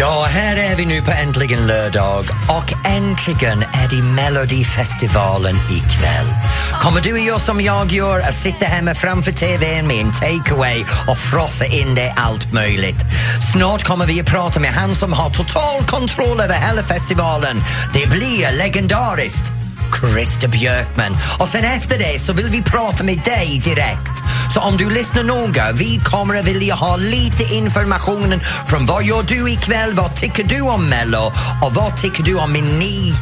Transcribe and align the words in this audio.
Ja, 0.00 0.26
här 0.28 0.72
är 0.72 0.76
vi 0.76 0.86
nu 0.86 1.02
på 1.02 1.10
Äntligen 1.10 1.66
lördag 1.66 2.24
och 2.48 2.86
äntligen 2.86 3.62
är 3.62 3.88
det 3.90 4.02
Melodifestivalen 4.02 5.56
ikväll. 5.56 6.26
Kommer 6.80 7.00
du 7.00 7.12
att 7.14 7.26
göra 7.26 7.38
som 7.38 7.60
jag 7.60 7.92
gör, 7.92 8.20
att 8.20 8.34
sitta 8.34 8.66
hemma 8.66 8.94
framför 8.94 9.32
TVn 9.32 9.86
med 9.86 10.00
en 10.00 10.12
takeaway 10.12 10.84
och 11.08 11.18
frossa 11.18 11.66
in 11.66 11.94
det 11.94 12.14
allt 12.16 12.52
möjligt? 12.52 13.00
Snart 13.52 13.84
kommer 13.84 14.06
vi 14.06 14.20
att 14.20 14.26
prata 14.26 14.60
med 14.60 14.70
han 14.70 14.94
som 14.94 15.12
har 15.12 15.30
total 15.30 15.82
kontroll 15.86 16.40
över 16.40 16.54
hela 16.54 16.82
festivalen. 16.82 17.62
Det 17.94 18.06
blir 18.10 18.58
legendariskt. 18.58 19.52
Christer 20.00 20.48
Björkman. 20.48 21.16
Och 21.38 21.48
sen 21.48 21.64
efter 21.64 21.98
det 21.98 22.18
så 22.18 22.32
vill 22.32 22.50
vi 22.50 22.62
prata 22.62 23.04
med 23.04 23.18
dig 23.24 23.60
direkt. 23.64 24.22
Så 24.54 24.60
om 24.60 24.76
du 24.76 24.90
lyssnar 24.90 25.24
noga, 25.24 25.72
vi 25.72 26.00
kommer 26.04 26.38
att 26.38 26.48
vilja 26.48 26.74
ha 26.74 26.96
lite 26.96 27.54
information 27.54 28.40
från 28.66 28.86
vad 28.86 29.04
gör 29.04 29.22
du 29.22 29.50
ikväll, 29.50 29.94
vad 29.94 30.16
tycker 30.16 30.44
du 30.44 30.60
om 30.60 30.88
Mello 30.88 31.32
och 31.62 31.74
vad 31.74 32.00
tycker 32.00 32.22
du 32.22 32.34
om 32.34 32.52
min 32.52 32.78
ny 32.78 33.12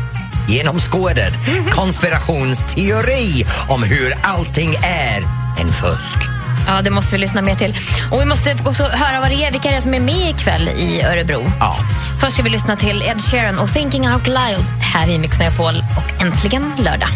genomskådad 0.48 1.32
konspirationsteori 1.70 3.46
om 3.68 3.82
hur 3.82 4.14
allting 4.22 4.74
är 4.82 5.22
en 5.60 5.72
fusk. 5.72 6.37
Ja, 6.68 6.82
det 6.82 6.90
måste 6.90 7.12
vi 7.14 7.18
lyssna 7.18 7.42
mer 7.42 7.54
till. 7.54 7.74
Och 8.10 8.20
Vi 8.20 8.24
måste 8.24 8.56
också 8.66 8.82
höra 8.82 9.20
vad 9.20 9.30
det 9.30 9.44
är, 9.44 9.52
vilka 9.52 9.68
det 9.68 9.76
är 9.76 9.80
som 9.80 9.94
är 9.94 10.00
med 10.00 10.30
ikväll 10.30 10.68
i 10.68 11.02
Örebro. 11.02 11.42
Ja. 11.60 11.76
Först 12.20 12.32
ska 12.32 12.42
vi 12.42 12.50
lyssna 12.50 12.76
till 12.76 13.02
Ed 13.02 13.20
Sheeran 13.20 13.58
och 13.58 13.72
Thinking 13.72 14.08
Out 14.08 14.26
Loud 14.26 14.64
här 14.94 15.10
i 15.10 15.18
Mix 15.18 15.38
Megapol 15.38 15.74
och 15.96 16.22
äntligen 16.22 16.72
lördag. 16.78 17.08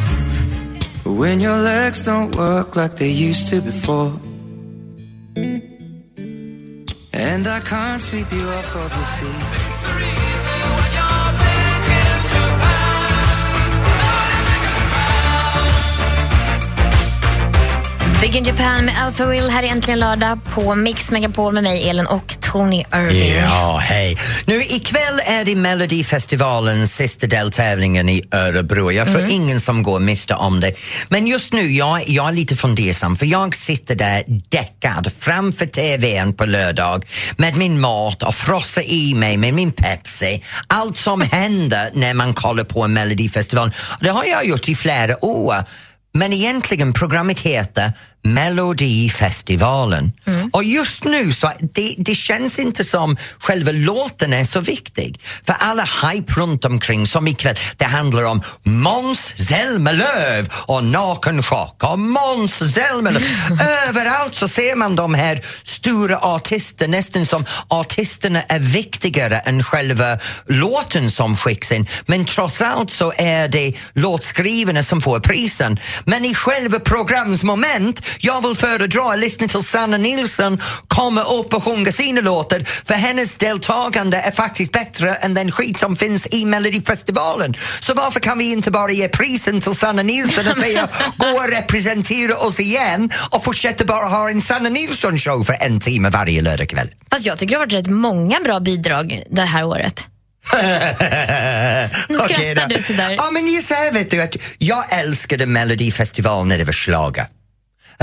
When 1.05 1.43
your 1.43 1.57
legs 1.65 2.09
don't 2.09 2.37
work 2.37 2.77
like 2.77 2.97
they 2.97 3.29
used 3.29 3.51
to 3.51 3.67
before. 3.67 4.13
And 7.15 7.47
I 7.47 7.61
can't 7.61 8.01
sweep 8.01 8.33
you 8.33 8.59
off 8.59 8.77
of 8.77 8.97
your 8.97 9.07
feet. 9.07 10.32
Big 18.23 18.37
in 18.37 18.45
Japan 18.45 18.85
med 18.85 19.03
Alpha 19.03 19.27
Will 19.27 19.51
här 19.51 19.63
är 19.63 19.67
äntligen 19.67 20.01
lördag 20.01 20.39
på 20.55 20.75
Mix 20.75 21.11
Megapol 21.11 21.55
med 21.55 21.63
mig, 21.63 21.89
Elin 21.89 22.07
och 22.07 22.35
Tony 22.41 22.85
Irving. 22.95 23.35
Ja, 23.35 23.79
hej. 23.83 24.19
Nu 24.47 24.63
ikväll 24.63 25.21
är 25.27 25.45
det 25.45 25.57
Melodifestivalens 25.57 26.97
sista 26.97 27.27
deltävlingen 27.27 28.09
i 28.09 28.23
Örebro. 28.33 28.93
Jag 28.93 29.09
tror 29.09 29.21
Mm. 29.21 29.31
ingen 29.33 29.61
som 29.61 29.83
går 29.83 30.01
miste 30.01 30.35
om 30.35 30.61
det. 30.61 30.73
Men 31.09 31.27
just 31.27 31.53
nu, 31.53 31.73
jag, 31.73 32.09
jag 32.09 32.29
är 32.29 32.33
lite 32.33 32.57
fundersam 32.57 33.17
för 33.17 33.27
jag 33.27 33.55
sitter 33.55 33.95
där 33.95 34.25
däckad 34.49 35.13
framför 35.19 35.67
TVn 35.67 36.35
på 36.35 36.45
lördag 36.45 37.05
med 37.37 37.57
min 37.57 37.81
mat 37.81 38.23
och 38.23 38.35
frossar 38.35 38.83
i 38.83 39.15
mig 39.15 39.37
med 39.37 39.55
min 39.55 39.73
Pepsi. 39.73 40.43
Allt 40.67 40.99
som 40.99 41.21
händer 41.33 41.91
när 41.95 42.15
man 42.15 42.35
kollar 42.35 42.65
på 42.65 42.83
en 42.83 42.93
Melodifestival. 42.93 43.73
Det 44.01 44.09
har 44.09 44.25
jag 44.25 44.47
gjort 44.47 44.69
i 44.69 44.75
flera 44.75 45.25
år. 45.25 45.55
Men 46.15 46.33
egentligen 46.33 46.93
programmet 46.93 47.41
heter 47.41 47.93
Melodifestivalen. 48.25 50.13
Och 50.53 50.65
just 50.65 51.05
nu 51.05 51.33
så 51.33 51.53
det, 51.61 51.95
det 51.99 52.15
känns 52.15 52.59
inte 52.59 52.85
som 52.85 53.17
själva 53.39 53.73
låten 53.73 54.33
är 54.33 54.45
så 54.45 54.61
viktig. 54.61 55.21
För 55.47 55.53
alla 55.59 55.89
hype 56.03 56.33
runt 56.33 56.65
omkring 56.65 57.07
som 57.07 57.29
ikväll, 57.29 57.57
det 57.77 57.85
handlar 57.85 58.23
om 58.23 58.43
Måns 58.63 59.35
Zelmerlöw 59.49 60.49
och 60.53 60.85
nakenchock 60.85 61.85
och 61.93 61.99
Måns 61.99 62.75
Zelmerlöw. 62.75 63.23
Överallt 63.89 64.35
så 64.35 64.49
ser 64.49 64.77
man 64.77 64.97
de 64.97 65.15
här 65.15 65.41
stora 65.65 66.19
artisterna, 66.19 66.97
nästan 66.97 67.27
som 67.27 67.45
artisterna 67.69 68.43
är 68.43 68.59
viktigare 68.59 69.39
än 69.39 69.65
själva 69.65 70.19
låten 70.47 71.11
som 71.11 71.37
skickas 71.37 71.73
in. 71.73 71.87
Men 72.07 72.25
trots 72.25 72.63
allt 72.63 72.91
så 72.91 73.13
är 73.17 73.49
det 73.49 73.73
låtskrivarna 73.95 74.83
som 74.83 75.01
får 75.01 75.21
prisen. 75.21 75.79
Men 76.05 76.25
i 76.25 76.35
själva 76.35 76.81
programsmoment, 76.81 78.01
jag 78.21 78.49
vill 78.49 78.57
föredra 78.57 79.13
att 79.13 79.19
lyssna 79.19 79.49
till 79.49 79.63
Sanna 79.63 79.97
Nilsson 79.97 80.59
komma 80.89 81.23
upp 81.23 81.55
och 81.55 81.65
sjunga 81.65 81.93
sina 81.93 82.21
låtar 82.21 82.61
för 82.85 82.95
hennes 82.95 83.37
deltagande 83.37 84.17
är 84.17 84.31
faktiskt 84.31 84.73
bättre 84.73 85.15
än 85.15 85.35
den 85.35 85.51
skit 85.51 85.79
som 85.79 85.97
finns 85.97 86.29
i 86.31 86.45
Melodifestivalen. 86.45 87.55
Så 87.81 87.95
varför 87.95 88.21
kan 88.21 88.39
vi 88.39 88.53
inte 88.53 88.71
bara 88.71 88.93
ge 88.93 89.09
prisen 89.09 89.61
till 89.61 89.75
Sanna 89.75 90.03
Nilsson 90.03 90.49
och 90.49 90.57
säga 90.57 90.89
gå 91.17 91.27
och 91.27 91.49
representera 91.49 92.37
oss 92.37 92.61
igen 92.61 93.11
och 93.31 93.45
fortsätta 93.45 93.85
bara 93.85 94.07
ha 94.07 94.31
en 94.31 94.41
Sanna 94.41 94.69
Nilsson-show 94.69 95.45
för 95.45 95.57
en 95.61 95.81
timme 95.81 96.11
varje 96.11 96.43
lördagkväll? 96.43 96.89
Fast 97.11 97.27
jag 97.27 97.39
tycker 97.39 97.55
det 97.55 97.59
har 97.59 97.67
varit 97.67 97.73
rätt 97.73 97.91
många 97.91 98.41
bra 98.41 98.61
bidrag 98.61 99.23
det 99.31 99.43
här 99.43 99.65
året. 99.65 100.09
Nu 102.09 102.19
skrattar 102.19 102.69
då. 102.69 102.77
du 102.77 102.83
så 102.83 102.93
där. 102.93 103.15
Ja, 103.19 103.31
men 103.33 103.53
jag 103.53 103.65
säger 103.65 103.93
vet 103.93 104.11
du 104.11 104.23
att 104.23 104.37
jag 104.59 104.99
älskade 105.01 105.47
Melodifestivalen 105.47 106.49
när 106.49 106.59
det 106.59 106.65
var 106.65 106.73
schlager. 106.73 107.27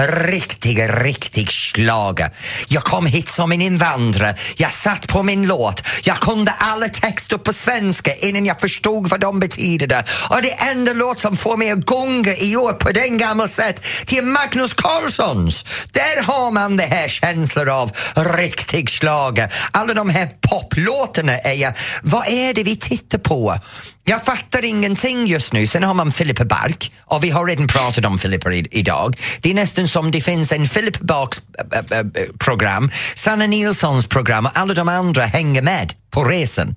Riktig, 0.07 0.79
riktig 1.03 1.51
schlager. 1.51 2.29
Jag 2.67 2.83
kom 2.83 3.05
hit 3.05 3.27
som 3.29 3.51
en 3.51 3.61
invandrare. 3.61 4.35
Jag 4.57 4.71
satt 4.71 5.07
på 5.07 5.23
min 5.23 5.47
låt. 5.47 5.83
Jag 6.03 6.17
kunde 6.19 6.51
alla 6.51 6.87
texter 6.87 7.37
på 7.37 7.53
svenska 7.53 8.15
innan 8.15 8.45
jag 8.45 8.61
förstod 8.61 9.09
vad 9.09 9.19
de 9.19 9.39
betydde. 9.39 10.03
Och 10.29 10.41
det 10.41 10.51
enda 10.51 10.93
låt 10.93 11.19
som 11.19 11.38
får 11.38 11.57
mig 11.57 11.71
att 11.71 11.85
gunga 11.85 12.35
i 12.35 12.55
år 12.55 12.73
på 12.73 12.91
den 12.91 13.17
gamla 13.17 13.47
sätt 13.47 13.81
till 14.05 14.23
Magnus 14.23 14.73
Carlssons. 14.73 15.65
Där 15.91 16.23
har 16.23 16.51
man 16.51 16.77
det 16.77 16.83
här 16.85 17.07
känslan 17.07 17.69
av 17.69 17.91
riktig 18.15 18.89
schlager. 18.89 19.53
Alla 19.71 19.93
de 19.93 20.09
här 20.09 20.29
poplåtarna 20.49 21.38
är 21.38 21.53
jag... 21.53 21.73
Vad 22.03 22.27
är 22.27 22.53
det 22.53 22.63
vi 22.63 22.75
tittar 22.77 23.17
på? 23.19 23.59
Jag 24.03 24.25
fattar 24.25 24.65
ingenting 24.65 25.27
just 25.27 25.53
nu. 25.53 25.67
Sen 25.67 25.83
har 25.83 25.93
man 25.93 26.11
Filippa 26.11 26.45
Bark 26.45 26.91
och 27.05 27.23
vi 27.23 27.29
har 27.29 27.45
redan 27.47 27.67
pratat 27.67 28.05
om 28.05 28.19
Filippa 28.19 28.53
i- 28.53 28.67
idag. 28.71 29.17
Det 29.41 29.49
är 29.49 29.53
nästan 29.53 29.88
som 29.89 30.11
det 30.11 30.22
finns 30.22 30.51
en 30.51 30.67
Filippa 30.67 31.00
Barks 31.01 31.41
äh, 31.73 31.79
äh, 31.91 32.00
äh, 32.00 32.05
program, 32.38 32.89
Sanna 33.16 33.47
Nilssons 33.47 34.05
program 34.05 34.45
och 34.45 34.51
alla 34.55 34.73
de 34.73 34.89
andra 34.89 35.25
hänger 35.25 35.61
med 35.61 35.94
på 36.11 36.23
resan. 36.23 36.75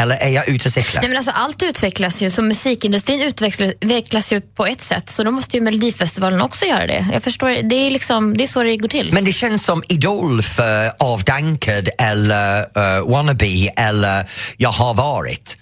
Eller 0.00 0.16
är 0.16 0.28
jag 0.28 0.48
ute 0.48 0.68
och 0.68 0.72
cyklar? 0.72 1.02
Nej, 1.02 1.08
men 1.08 1.16
alltså, 1.16 1.32
allt 1.34 1.62
utvecklas 1.62 2.22
ju, 2.22 2.30
så 2.30 2.42
musikindustrin 2.42 3.22
utvecklas, 3.22 3.70
utvecklas 3.80 4.32
ju 4.32 4.40
på 4.40 4.66
ett 4.66 4.80
sätt, 4.80 5.10
så 5.10 5.24
då 5.24 5.30
måste 5.30 5.56
ju 5.56 5.62
Melodifestivalen 5.62 6.40
också 6.40 6.66
göra 6.66 6.86
det. 6.86 7.06
Jag 7.12 7.22
förstår, 7.22 7.48
det 7.68 7.74
är, 7.74 7.90
liksom, 7.90 8.36
det 8.36 8.44
är 8.44 8.46
så 8.46 8.62
det 8.62 8.76
går 8.76 8.88
till. 8.88 9.12
Men 9.12 9.24
det 9.24 9.32
känns 9.32 9.64
som 9.64 9.82
Idol 9.88 10.42
för 10.42 10.92
avdankad 10.98 11.88
eller 11.98 12.60
uh, 12.60 13.10
wannabe 13.10 13.72
eller 13.76 14.30
jag 14.56 14.70
har 14.70 14.94
varit. 14.94 15.56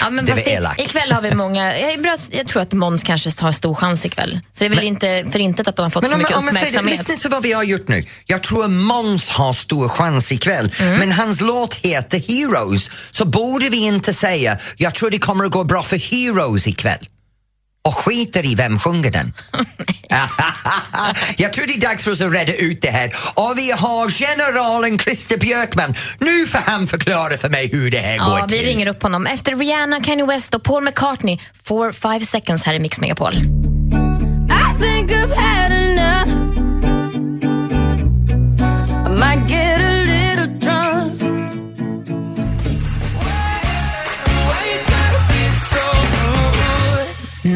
Ja, 0.00 0.10
men 0.10 0.24
det 0.24 0.32
fast 0.32 0.44
det, 0.44 0.50
elakt. 0.50 0.80
ikväll 0.80 1.12
har 1.12 1.20
vi 1.20 1.34
många... 1.34 1.78
Jag, 1.78 1.92
är 1.92 2.18
jag 2.30 2.46
tror 2.48 2.62
att 2.62 2.72
Måns 2.72 3.02
kanske 3.02 3.30
har 3.40 3.52
stor 3.52 3.74
chans 3.74 4.04
ikväll. 4.06 4.40
Så 4.52 4.58
det 4.58 4.64
är 4.64 4.68
väl 4.68 4.76
Men- 4.76 4.86
inte 4.86 5.24
för 5.32 5.38
intet 5.38 5.68
att 5.68 5.78
han 5.78 5.84
har 5.84 5.90
fått 5.90 6.06
så 6.06 6.12
om- 6.12 6.18
mycket 6.18 6.36
uppmärksamhet. 6.36 6.98
Lyssna 6.98 7.14
till 7.16 7.30
vad 7.30 7.42
vi 7.42 7.52
har 7.52 7.62
gjort 7.64 7.88
nu. 7.88 8.04
Jag 8.26 8.42
tror 8.42 8.68
Måns 8.68 9.28
har 9.30 9.52
stor 9.52 9.88
chans 9.88 10.32
ikväll. 10.32 10.72
Mm. 10.80 10.96
Men 10.96 11.12
hans 11.12 11.40
låt 11.40 11.74
heter 11.74 12.18
Heroes. 12.28 12.90
Så 13.10 13.24
borde 13.24 13.68
vi 13.68 13.76
inte 13.76 14.12
säga 14.14 14.58
jag 14.76 14.94
tror 14.94 15.10
det 15.10 15.18
kommer 15.18 15.44
att 15.44 15.50
gå 15.50 15.64
bra 15.64 15.82
för 15.82 15.96
Heroes 15.96 16.66
ikväll. 16.66 17.08
Och 17.88 17.94
skiter 17.94 18.46
i 18.46 18.54
vem 18.54 18.78
sjunger 18.78 19.10
den. 19.10 19.32
jag 21.36 21.52
tror 21.52 21.66
det 21.66 21.74
är 21.74 21.80
dags 21.80 22.04
för 22.04 22.10
oss 22.10 22.20
att 22.20 22.32
reda 22.32 22.54
ut 22.54 22.82
det 22.82 22.90
här. 22.90 23.12
Och 23.34 23.54
vi 23.56 23.70
har 23.70 24.10
generalen 24.10 24.98
Christer 24.98 25.38
Björkman. 25.38 25.94
Nu 26.18 26.46
får 26.46 26.58
han 26.58 26.86
förklara 26.86 27.36
för 27.36 27.48
mig 27.50 27.68
hur 27.72 27.90
det 27.90 27.98
här 27.98 28.16
Ja, 28.16 28.24
går 28.24 28.42
vi 28.42 28.48
till. 28.58 28.66
ringer 28.66 28.86
upp 28.86 29.02
honom. 29.02 29.26
Efter 29.26 29.56
Rihanna, 29.56 30.00
Kanye 30.00 30.26
West 30.26 30.54
och 30.54 30.62
Paul 30.62 30.84
McCartney 30.84 31.38
får 31.64 31.92
Five 31.92 32.20
Seconds 32.20 32.64
här 32.64 32.74
i 32.74 32.78
Mix 32.78 33.00
Megapol. 33.00 33.34
I 33.34 34.82
think 34.82 35.10
I've 35.10 35.34
had 35.36 35.72
enough. 35.72 36.39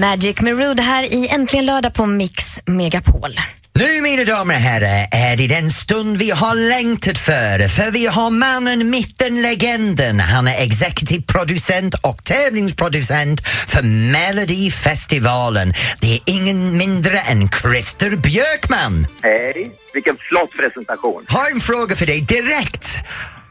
Magic 0.00 0.40
Meru, 0.40 0.74
det 0.74 0.82
här 0.82 1.02
i 1.02 1.28
Äntligen 1.28 1.66
lördag 1.66 1.94
på 1.94 2.06
Mix 2.06 2.60
Megapol. 2.66 3.30
Nu 3.72 4.02
mina 4.02 4.24
damer 4.24 4.54
och 4.54 4.60
herrar 4.60 5.08
är 5.12 5.36
det 5.36 5.46
den 5.46 5.70
stund 5.70 6.16
vi 6.16 6.30
har 6.30 6.54
längtat 6.54 7.18
för. 7.18 7.68
För 7.68 7.90
vi 7.90 8.06
har 8.06 8.30
mannen, 8.30 8.90
mitten, 8.90 9.42
legenden. 9.42 10.20
Han 10.20 10.48
är 10.48 10.62
executive 10.62 11.22
producent 11.22 11.94
och 11.94 12.24
tävlingsproducent 12.24 13.40
för 13.46 13.82
Melodifestivalen. 14.12 15.72
Det 16.00 16.14
är 16.14 16.20
ingen 16.26 16.78
mindre 16.78 17.18
än 17.18 17.48
Christer 17.48 18.16
Björkman. 18.16 19.06
Hej, 19.22 19.70
vilken 19.94 20.16
flott 20.16 20.50
presentation. 20.56 21.24
Har 21.28 21.50
en 21.50 21.60
fråga 21.60 21.96
för 21.96 22.06
dig 22.06 22.20
direkt. 22.20 22.98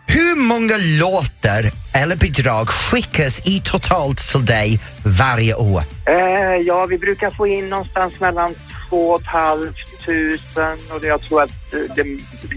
Hur 0.08 0.36
många 0.36 0.78
låtar 0.78 1.72
eller 1.94 2.16
bidrag 2.16 2.70
skickas 2.70 3.42
i 3.48 3.62
totalt 3.66 4.18
till 4.32 4.46
dig 4.46 4.80
varje 5.20 5.56
år? 5.56 5.84
Eh, 6.08 6.16
ja, 6.68 6.86
vi 6.86 6.98
brukar 6.98 7.32
få 7.32 7.48
in 7.48 7.70
någonstans 7.70 8.20
mellan 8.20 8.56
två 8.90 9.10
och 9.12 9.22
ett 9.22 9.28
halvt 9.28 10.06
tusen 10.06 10.78
och 10.94 11.02
det, 11.02 11.08
jag 11.08 11.22
tror 11.22 11.42
att 11.44 11.50
eh, 11.74 11.80
det 11.96 12.04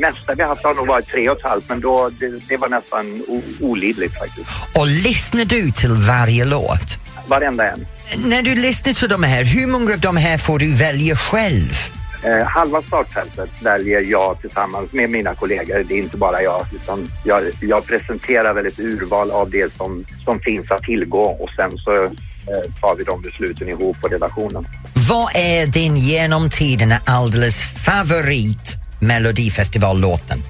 mesta 0.00 0.34
vi 0.34 0.43
har 0.43 0.48
haft 0.48 0.64
har 0.64 0.75
nog 0.75 0.87
varit 0.87 1.06
tre 1.08 1.28
och 1.31 1.37
ett 1.38 1.44
halvt 1.44 1.69
men 1.69 1.81
då, 1.81 2.10
det, 2.20 2.48
det 2.48 2.56
var 2.56 2.69
nästan 2.69 3.22
o- 3.28 3.43
olidligt 3.60 4.19
faktiskt. 4.19 4.50
Och 4.75 4.87
lyssnar 4.87 5.44
du 5.44 5.70
till 5.72 5.92
varje 5.92 6.44
låt? 6.44 6.99
Varenda 7.28 7.72
en. 7.72 7.87
När 8.16 8.42
du 8.42 8.54
lyssnar 8.54 8.92
till 8.92 9.08
de 9.08 9.22
här, 9.22 9.44
hur 9.44 9.66
många 9.66 9.92
av 9.92 10.00
de 10.00 10.16
här 10.16 10.38
får 10.38 10.58
du 10.58 10.75
välja 10.75 11.16
själv? 11.16 11.72
Eh, 12.26 12.46
halva 12.46 12.82
startfältet 12.82 13.50
väljer 13.62 14.00
jag 14.00 14.40
tillsammans 14.40 14.93
med 14.93 15.11
mina 15.11 15.34
kollegor. 15.34 15.84
Det 15.88 15.94
är 15.94 15.99
inte 15.99 16.17
bara 16.17 16.43
jag 16.43 16.67
utan 16.75 17.11
jag, 17.25 17.43
jag 17.61 17.87
presenterar 17.87 18.55
väl 18.55 18.67
ett 18.67 18.78
urval 18.78 19.31
av 19.31 19.50
det 19.50 19.73
som, 19.73 20.05
som 20.25 20.40
finns 20.40 20.70
att 20.70 20.82
tillgå 20.82 21.23
och 21.23 21.50
sen 21.50 21.78
så 21.78 22.05
eh, 22.05 22.11
tar 22.81 22.96
vi 22.96 23.05
de 23.05 23.23
besluten 23.23 23.69
ihop 23.69 24.00
på 24.00 24.08
redaktionen. 24.08 24.67
Vad 25.08 25.37
är 25.37 25.67
din 25.67 25.96
genom 25.96 26.50
tiderna 26.50 27.00
alldeles 27.05 27.61
favorit 27.84 28.76
Melodifestivallåten? 29.00 30.43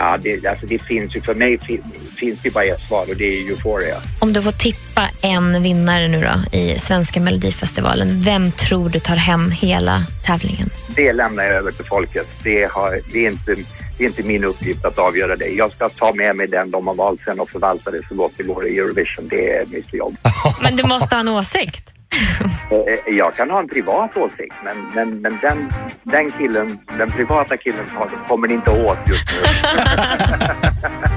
Ja, 0.00 0.16
det, 0.22 0.46
alltså 0.46 0.66
det 0.66 0.78
finns 0.78 1.16
ju, 1.16 1.20
för 1.20 1.34
mig 1.34 1.58
fi, 1.58 1.80
finns 2.16 2.42
det 2.42 2.50
bara 2.54 2.64
ett 2.64 2.80
svar 2.80 3.04
och 3.10 3.16
det 3.16 3.24
är 3.24 3.50
Euphoria. 3.50 3.96
Om 4.20 4.32
du 4.32 4.42
får 4.42 4.52
tippa 4.52 5.08
en 5.22 5.62
vinnare 5.62 6.08
nu 6.08 6.20
då 6.20 6.56
i 6.58 6.78
svenska 6.78 7.20
melodifestivalen, 7.20 8.22
vem 8.22 8.52
tror 8.52 8.88
du 8.88 8.98
tar 8.98 9.16
hem 9.16 9.50
hela 9.50 10.02
tävlingen? 10.26 10.70
Det 10.96 11.12
lämnar 11.12 11.44
jag 11.44 11.52
över 11.52 11.70
till 11.70 11.84
folket. 11.84 12.26
Det, 12.42 12.70
har, 12.72 13.00
det, 13.12 13.26
är 13.26 13.30
inte, 13.30 13.54
det 13.98 14.04
är 14.04 14.06
inte 14.06 14.22
min 14.22 14.44
uppgift 14.44 14.84
att 14.84 14.98
avgöra 14.98 15.36
det. 15.36 15.48
Jag 15.48 15.72
ska 15.72 15.88
ta 15.88 16.12
med 16.14 16.36
mig 16.36 16.46
den 16.46 16.70
de 16.70 16.86
har 16.86 16.94
valt 16.94 17.20
sen 17.24 17.40
och 17.40 17.50
förvalta 17.50 17.90
det 17.90 18.00
så 18.08 18.14
gott 18.14 18.32
det 18.36 18.42
går 18.42 18.68
i 18.68 18.78
Eurovision. 18.78 19.28
Det 19.28 19.56
är 19.56 19.66
mitt 19.66 19.94
jobb. 19.94 20.16
Men 20.62 20.76
du 20.76 20.82
måste 20.82 21.14
ha 21.14 21.20
en 21.20 21.28
åsikt. 21.28 21.99
Eh, 22.70 23.14
Jag 23.16 23.36
kan 23.36 23.50
ha 23.50 23.58
en 23.58 23.68
privat 23.68 24.16
åsikt, 24.16 24.54
men, 24.64 24.76
men, 24.94 25.20
men 25.22 25.38
den, 25.42 25.72
den 26.02 26.30
killen, 26.30 26.78
den 26.98 27.10
privata 27.10 27.56
killen 27.56 27.84
kommer 28.28 28.48
ni 28.48 28.54
inte 28.54 28.70
åt 28.70 28.98
just 29.08 29.24
nu. 29.32 29.38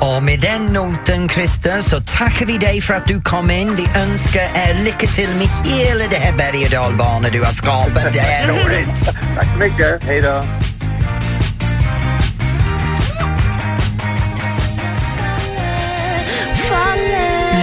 Och 0.18 0.24
med 0.24 0.40
den 0.40 0.66
noten 0.66 1.30
Christer 1.30 1.82
så 1.82 2.02
tackar 2.18 2.46
vi 2.46 2.58
dig 2.58 2.82
för 2.82 2.94
att 2.94 3.08
du 3.08 3.22
kom 3.22 3.52
in. 3.52 3.76
Vi 3.76 3.88
önskar 4.02 4.42
er 4.42 4.84
lycka 4.84 5.08
till 5.08 5.30
med 5.38 5.48
hela 5.66 6.06
det 6.10 6.16
här 6.16 6.34
berg 6.38 6.64
och 6.66 6.72
dalbanan 6.72 7.32
du 7.32 7.40
har 7.44 7.52
skapat 7.52 8.14
det 8.14 8.20
här 8.20 8.52
året. 8.52 9.16
Tack 9.36 9.48
så 9.52 9.58
mycket. 9.58 10.04
Hej 10.04 10.22
då. 10.22 10.44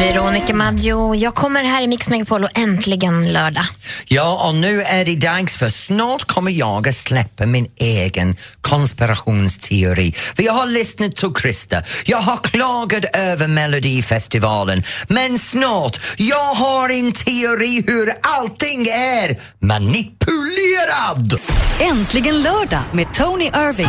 Veronica 0.00 0.54
Maggio, 0.54 1.14
jag 1.14 1.34
kommer 1.34 1.64
här 1.64 1.82
i 1.82 1.86
Mix 1.86 2.08
Megapol 2.08 2.44
och 2.44 2.58
äntligen 2.58 3.32
lördag. 3.32 3.64
Ja, 4.04 4.46
och 4.48 4.54
nu 4.54 4.82
är 4.82 5.04
det 5.04 5.16
dags 5.16 5.58
för 5.58 5.68
snart 5.68 6.24
kommer 6.24 6.50
jag 6.50 6.88
att 6.88 6.94
släppa 6.94 7.46
min 7.46 7.70
egen 7.76 8.36
konspirationsteori. 8.60 10.12
För 10.12 10.42
jag 10.42 10.52
har 10.52 10.66
lyssnat 10.66 11.16
till 11.16 11.32
Christer, 11.40 11.86
jag 12.04 12.18
har 12.18 12.36
klagat 12.36 13.04
över 13.16 13.48
Melodifestivalen, 13.48 14.82
men 15.08 15.38
snart, 15.38 16.00
jag 16.16 16.54
har 16.54 16.88
en 16.88 17.12
teori 17.12 17.84
hur 17.86 18.12
allting 18.22 18.86
är 18.88 19.38
manipulerad! 19.66 21.40
Äntligen 21.80 22.42
lördag 22.42 22.82
med 22.92 23.14
Tony 23.14 23.44
Irving. 23.44 23.88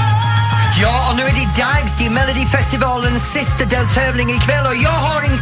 Ja, 0.81 1.09
och 1.09 1.15
nu 1.17 1.23
är 1.23 1.35
det 1.35 1.61
dags 1.61 1.97
till 1.97 2.11
Melodifestivalens 2.11 3.33
sista 3.33 3.65
deltävling 3.65 4.29
ikväll 4.29 4.65
och 4.65 4.75
jag 4.75 4.89
har 5.07 5.21
en 5.21 5.37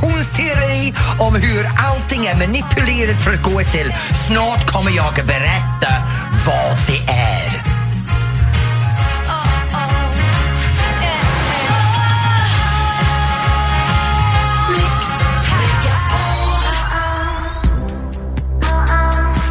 konspirationsteori 0.00 0.94
om 1.18 1.34
hur 1.34 1.66
allting 1.88 2.26
är 2.26 2.36
manipulerat 2.36 3.20
för 3.24 3.34
att 3.34 3.42
gå 3.42 3.60
till. 3.60 3.92
Snart 4.26 4.66
kommer 4.66 4.90
jag 4.90 5.20
att 5.20 5.26
berätta 5.26 5.92
vad 6.46 6.76
det 6.86 7.12
är. 7.12 7.76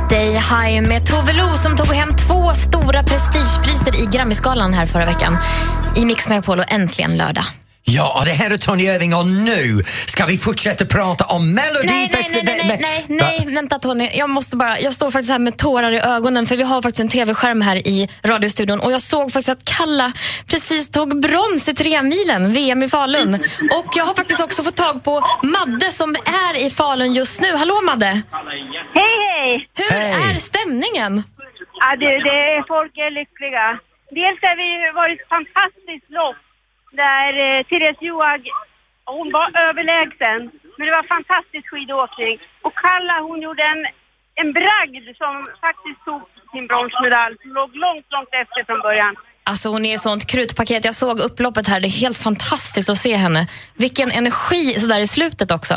Stay 0.06 0.30
High 0.30 0.88
med 0.88 1.08
Tove 1.08 1.34
Lo 1.34 1.58
som 1.58 1.78
tog 1.78 1.88
hem 1.88 2.10
två 2.28 2.54
stora 2.54 3.04
prestigepriser 3.04 4.04
i 4.04 4.06
Grammyskalan 4.06 4.74
här 4.74 4.86
förra 4.86 5.06
veckan. 5.06 5.38
I 5.96 6.06
Mix 6.06 6.30
Megapol 6.30 6.60
och 6.60 6.72
äntligen 6.72 7.18
lördag. 7.18 7.46
Ja, 7.88 8.22
det 8.26 8.32
här 8.32 8.52
är 8.54 8.58
Tony 8.58 8.84
Irving 8.84 9.14
och 9.14 9.28
nu 9.28 9.84
ska 10.08 10.26
vi 10.26 10.38
fortsätta 10.38 10.86
prata 10.86 11.26
om 11.26 11.56
Nej, 11.56 11.66
nej, 11.74 11.84
nej, 11.86 12.10
Melodifestivalen. 12.12 12.80
nej, 12.82 13.06
nej, 13.10 13.44
nej, 13.46 13.56
vänta 13.56 13.80
Tony. 13.80 14.10
Jag 14.14 14.30
måste 14.30 14.58
bara, 14.58 14.80
jag 14.80 14.94
står 14.94 15.12
faktiskt 15.12 15.32
här 15.32 15.40
med 15.40 15.58
tårar 15.58 15.92
i 15.92 16.00
ögonen 16.00 16.46
för 16.46 16.56
vi 16.56 16.64
har 16.64 16.82
faktiskt 16.82 17.00
en 17.00 17.08
tv-skärm 17.10 17.62
här 17.62 17.88
i 17.88 18.08
radiostudion 18.24 18.80
och 18.80 18.92
jag 18.92 19.02
såg 19.02 19.32
faktiskt 19.32 19.50
att 19.50 19.66
Kalla 19.78 20.14
precis 20.48 20.92
tog 20.92 21.22
brons 21.22 21.70
i 21.70 21.74
tremilen, 21.74 22.54
VM 22.54 22.84
i 22.84 22.90
Falun. 22.90 23.34
Och 23.78 23.90
jag 23.96 24.06
har 24.06 24.14
faktiskt 24.14 24.42
också 24.42 24.64
fått 24.64 24.76
tag 24.76 25.04
på 25.04 25.24
Madde 25.44 25.92
som 25.92 26.16
är 26.16 26.66
i 26.66 26.70
Falun 26.70 27.14
just 27.14 27.42
nu. 27.42 27.56
Hallå 27.56 27.82
Madde! 27.82 28.06
Hej, 28.06 29.16
hej! 29.30 29.70
Hur 29.78 29.90
Hej. 29.92 30.36
är 30.36 30.40
stämningen? 30.40 31.24
Ja, 31.80 31.96
du, 32.00 32.06
det 32.06 32.38
är, 32.56 32.68
folk 32.68 32.94
är 32.98 33.12
lyckliga. 33.20 33.68
Dels 34.20 34.40
har 34.48 34.56
vi 34.64 34.70
varit 35.02 35.22
fantastiskt 35.36 36.10
lopp 36.20 36.42
där 36.96 37.32
eh, 37.46 37.64
Therese 37.70 38.02
Johaug, 38.08 38.44
hon 39.06 39.32
var 39.38 39.48
överlägsen. 39.68 40.40
Men 40.78 40.84
det 40.88 40.94
var 40.98 41.14
fantastisk 41.16 41.66
skidåkning. 41.72 42.36
Och 42.66 42.76
Kalla 42.84 43.16
hon 43.28 43.42
gjorde 43.42 43.64
en, 43.74 43.82
en 44.42 44.50
bragd 44.60 45.06
som 45.22 45.34
faktiskt 45.66 46.00
tog 46.06 46.22
sin 46.52 46.68
bronsmedalj. 46.68 47.36
Som 47.42 47.52
låg 47.60 47.70
långt, 47.86 48.06
långt 48.16 48.34
efter 48.42 48.64
från 48.68 48.82
början. 48.88 49.16
Alltså 49.50 49.70
hon 49.70 49.86
är 49.86 49.98
sånt 49.98 50.30
krutpaket. 50.32 50.86
Jag 50.86 50.96
såg 50.96 51.20
upploppet 51.20 51.68
här. 51.68 51.80
Det 51.80 51.88
är 51.88 52.02
helt 52.06 52.18
fantastiskt 52.18 52.90
att 52.90 52.98
se 52.98 53.16
henne. 53.16 53.48
Vilken 53.76 54.12
energi 54.12 54.80
sådär 54.80 55.00
i 55.00 55.08
slutet 55.08 55.52
också. 55.52 55.74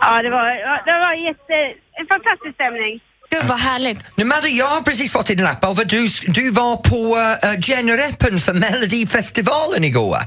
Ja, 0.00 0.22
det 0.22 0.30
var, 0.30 0.44
det 0.86 0.98
var 1.04 1.12
jätte, 1.12 1.54
en 1.92 2.06
fantastisk 2.06 2.54
stämning. 2.54 3.00
Gud 3.30 3.44
vad 3.44 3.58
härligt. 3.58 4.00
Nu 4.16 4.24
Madde, 4.24 4.48
jag 4.48 4.66
har 4.66 4.82
precis 4.82 5.12
fått 5.12 5.26
din 5.26 5.42
lapp 5.42 5.64
över 5.64 5.84
du, 5.84 6.06
du 6.26 6.50
var 6.50 6.76
på 6.76 7.00
uh, 7.16 7.60
genrepen 7.60 8.38
för 8.40 8.54
Melodifestivalen 8.54 9.84
igår. 9.84 10.18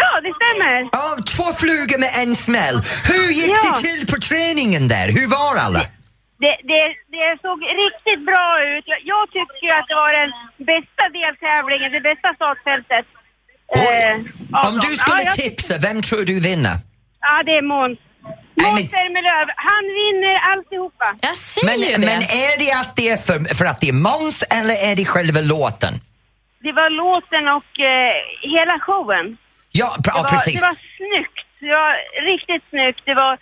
Ja, 0.00 0.10
det 0.24 0.32
stämmer. 0.40 0.88
Ja, 0.92 1.16
två 1.34 1.46
flugor 1.62 1.98
med 1.98 2.10
en 2.22 2.36
smäll. 2.36 2.76
Hur 3.12 3.28
gick 3.40 3.56
Ja. 3.64 3.70
det 3.70 3.80
till 3.88 4.06
på 4.12 4.20
träningen 4.20 4.88
där? 4.88 5.06
Hur 5.18 5.26
var 5.28 5.56
alla? 5.64 5.82
Det, 6.44 6.56
det, 6.72 6.82
det 7.16 7.28
såg 7.44 7.58
riktigt 7.84 8.22
bra 8.30 8.48
ut. 8.72 8.84
Jag, 8.92 9.00
jag 9.12 9.24
tycker 9.36 9.68
att 9.78 9.86
det 9.90 9.96
var 10.04 10.12
den 10.20 10.30
bästa 10.72 11.02
deltävlingen, 11.18 11.88
det 11.96 12.00
bästa 12.10 12.28
startfältet. 12.38 13.06
Eh, 13.76 14.14
av 14.58 14.66
Om 14.72 14.74
du 14.86 14.96
skulle 14.96 15.22
ja, 15.22 15.30
tipsa, 15.30 15.74
vem 15.78 16.02
tror 16.02 16.24
du 16.24 16.40
vinner? 16.40 16.76
Ja, 17.20 17.42
det 17.46 17.52
är 17.60 17.62
Måns. 17.62 17.98
Men- 18.56 18.88
Zelmerlöw. 18.96 19.46
Han 19.70 19.84
vinner 20.00 20.34
alltihopa. 20.52 21.06
Jag 21.20 21.36
säger 21.36 21.66
Men, 21.98 22.00
det. 22.00 22.06
men 22.06 22.22
är 22.22 22.58
det 22.58 22.72
att 22.80 22.96
det 22.96 23.08
är 23.08 23.16
för, 23.16 23.54
för 23.54 23.64
att 23.64 23.80
det 23.80 23.88
är 23.88 23.92
Måns 23.92 24.42
eller 24.42 24.74
är 24.90 24.96
det 24.96 25.04
själva 25.04 25.40
låten? 25.40 25.94
Det 26.66 26.72
var 26.72 26.90
låten 27.02 27.44
och 27.58 27.70
eh, 27.80 28.14
hela 28.56 28.76
showen. 28.86 29.26
Ja, 29.70 29.96
pr- 29.98 30.02
Det 30.02 30.10
ja 30.14 30.22
var, 30.22 30.28
precis. 30.28 30.60
det 30.60 30.66
var 30.66 30.76
snyggt. 30.98 31.38
Det 31.60 31.66
var 31.82 31.92
riktigt 32.32 32.64
snyggt. 32.70 33.00
Det 33.04 33.14
var 33.14 33.32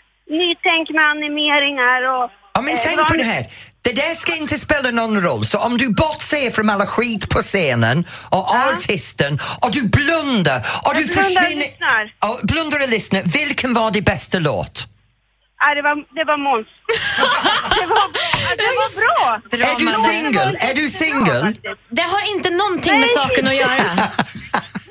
nytänk 0.41 0.87
med 0.97 1.05
animeringar 1.15 2.01
och... 2.17 2.31
Ja, 2.55 2.61
men 2.61 2.75
eh, 2.75 2.81
tänk 2.85 2.97
var- 2.99 3.05
på 3.05 3.15
det 3.17 3.23
här. 3.23 3.47
Det 3.83 3.93
där 3.93 4.15
ska 4.15 4.37
inte 4.37 4.57
spela 4.59 4.91
någon 4.91 5.21
roll. 5.21 5.45
Så 5.45 5.59
om 5.59 5.79
du 5.79 5.89
bortser 5.89 6.51
från 6.51 6.71
alla 6.71 6.87
skit 6.87 7.29
på 7.29 7.39
scenen 7.39 8.05
och 8.31 8.47
artisten 8.55 9.39
och 9.65 9.71
du 9.73 9.89
blundar 9.89 10.59
och 10.59 10.93
Jag 10.95 10.97
du 10.97 11.05
blundar 11.07 11.23
och 11.23 11.25
försvinner... 11.25 11.67
Ja, 12.21 12.39
blundar 12.43 12.83
och 12.83 12.89
lyssnar. 12.89 13.23
Vilken 13.23 13.75
var 13.75 13.91
din 13.91 14.05
bästa 14.05 14.39
låt? 14.39 14.87
Ja, 15.65 15.75
det 15.75 15.83
var, 15.83 15.95
det 16.19 16.25
var 16.31 16.37
Måns. 16.47 16.67
det 17.81 17.87
var, 17.95 18.07
det 18.63 18.73
var 18.81 18.91
bra. 19.01 19.41
Är 19.69 19.79
du 19.79 19.87
singel? 20.13 20.57
Är 20.61 20.75
du 20.75 20.89
singel? 20.89 21.57
Det 21.91 22.03
har 22.03 22.31
inte 22.37 22.51
någonting 22.51 22.93
med 22.93 23.01
Nej. 23.01 23.15
saken 23.15 23.47
att 23.47 23.55
göra. 23.55 23.91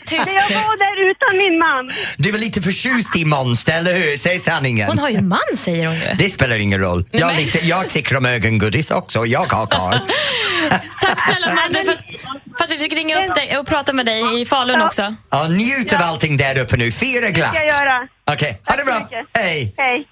tyst 0.05 0.25
Men 0.25 0.35
jag 0.35 0.49
var 0.49 0.77
där 0.77 1.11
utan 1.11 1.37
min 1.37 1.59
man. 1.59 1.91
Du 2.17 2.31
var 2.31 2.39
lite 2.39 2.61
förtjust 2.61 3.15
i 3.15 3.25
Måns, 3.25 3.67
eller 3.67 3.93
hur? 3.93 4.17
Säg 4.17 4.39
sanningen. 4.39 4.87
Hon 4.87 4.99
har 4.99 5.09
ju 5.09 5.21
man 5.21 5.39
säger 5.57 5.85
hon 5.85 5.95
ju. 5.95 6.13
Det 6.17 6.29
spelar 6.29 6.59
ingen 6.59 6.79
roll. 6.79 7.05
Jag, 7.11 7.27
men- 7.27 7.35
lite, 7.35 7.65
jag 7.65 7.89
tycker 7.89 8.17
om 8.17 8.25
ögongodis 8.25 8.91
också. 8.91 9.25
Jag 9.25 9.39
har 9.45 9.65
karl. 9.67 9.93
Tack 11.01 11.19
snälla 11.29 11.53
Madde 11.55 11.83
för, 11.83 11.91
att- 11.91 12.57
för 12.57 12.63
att 12.63 12.69
vi 12.71 12.77
fick 12.77 12.93
ringa 12.93 13.25
upp 13.25 13.35
dig 13.35 13.57
och 13.57 13.67
prata 13.67 13.93
med 13.93 14.05
dig 14.05 14.41
i 14.41 14.45
Falun 14.45 14.81
också. 14.81 15.15
Ja, 15.31 15.47
njut 15.47 15.93
av 15.93 16.01
allting 16.01 16.37
där 16.37 16.57
uppe 16.57 16.77
nu. 16.77 16.91
Fira 16.91 17.29
glatt. 17.29 17.55
ska 17.55 17.63
jag 17.63 17.79
göra. 17.79 18.07
Okej, 18.31 18.61
ha 18.65 18.75
det 18.75 18.83
bra. 18.85 18.99
mycket. 18.99 19.25
Hej. 19.33 19.73
Hej. 19.77 20.05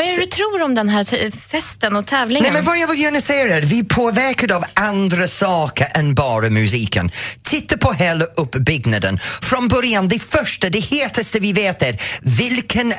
Vad 0.00 0.08
är 0.08 0.14
det 0.14 0.20
du 0.20 0.26
tror 0.26 0.62
om 0.62 0.74
den 0.74 0.88
här 0.88 1.30
festen 1.50 1.96
och 1.96 2.06
tävlingen? 2.06 2.42
Nej, 2.42 2.52
men 2.52 2.64
vad 2.64 2.78
jag 2.78 2.88
är 3.30 3.58
att 3.58 3.64
vi 3.64 3.78
är 3.78 3.84
påverkade 3.84 4.56
av 4.56 4.64
andra 4.74 5.28
saker 5.28 5.86
än 5.94 6.14
bara 6.14 6.50
musiken. 6.50 7.10
Titta 7.42 7.76
på 7.76 7.92
hela 7.92 8.24
uppbyggnaden. 8.24 9.18
Från 9.42 9.68
början, 9.68 10.08
det 10.08 10.18
första, 10.18 10.68
det 10.68 10.78
hetaste 10.78 11.40
vi 11.40 11.52
vet 11.52 11.82
är 11.82 11.96
vilken 12.20 12.92
äh, 12.92 12.96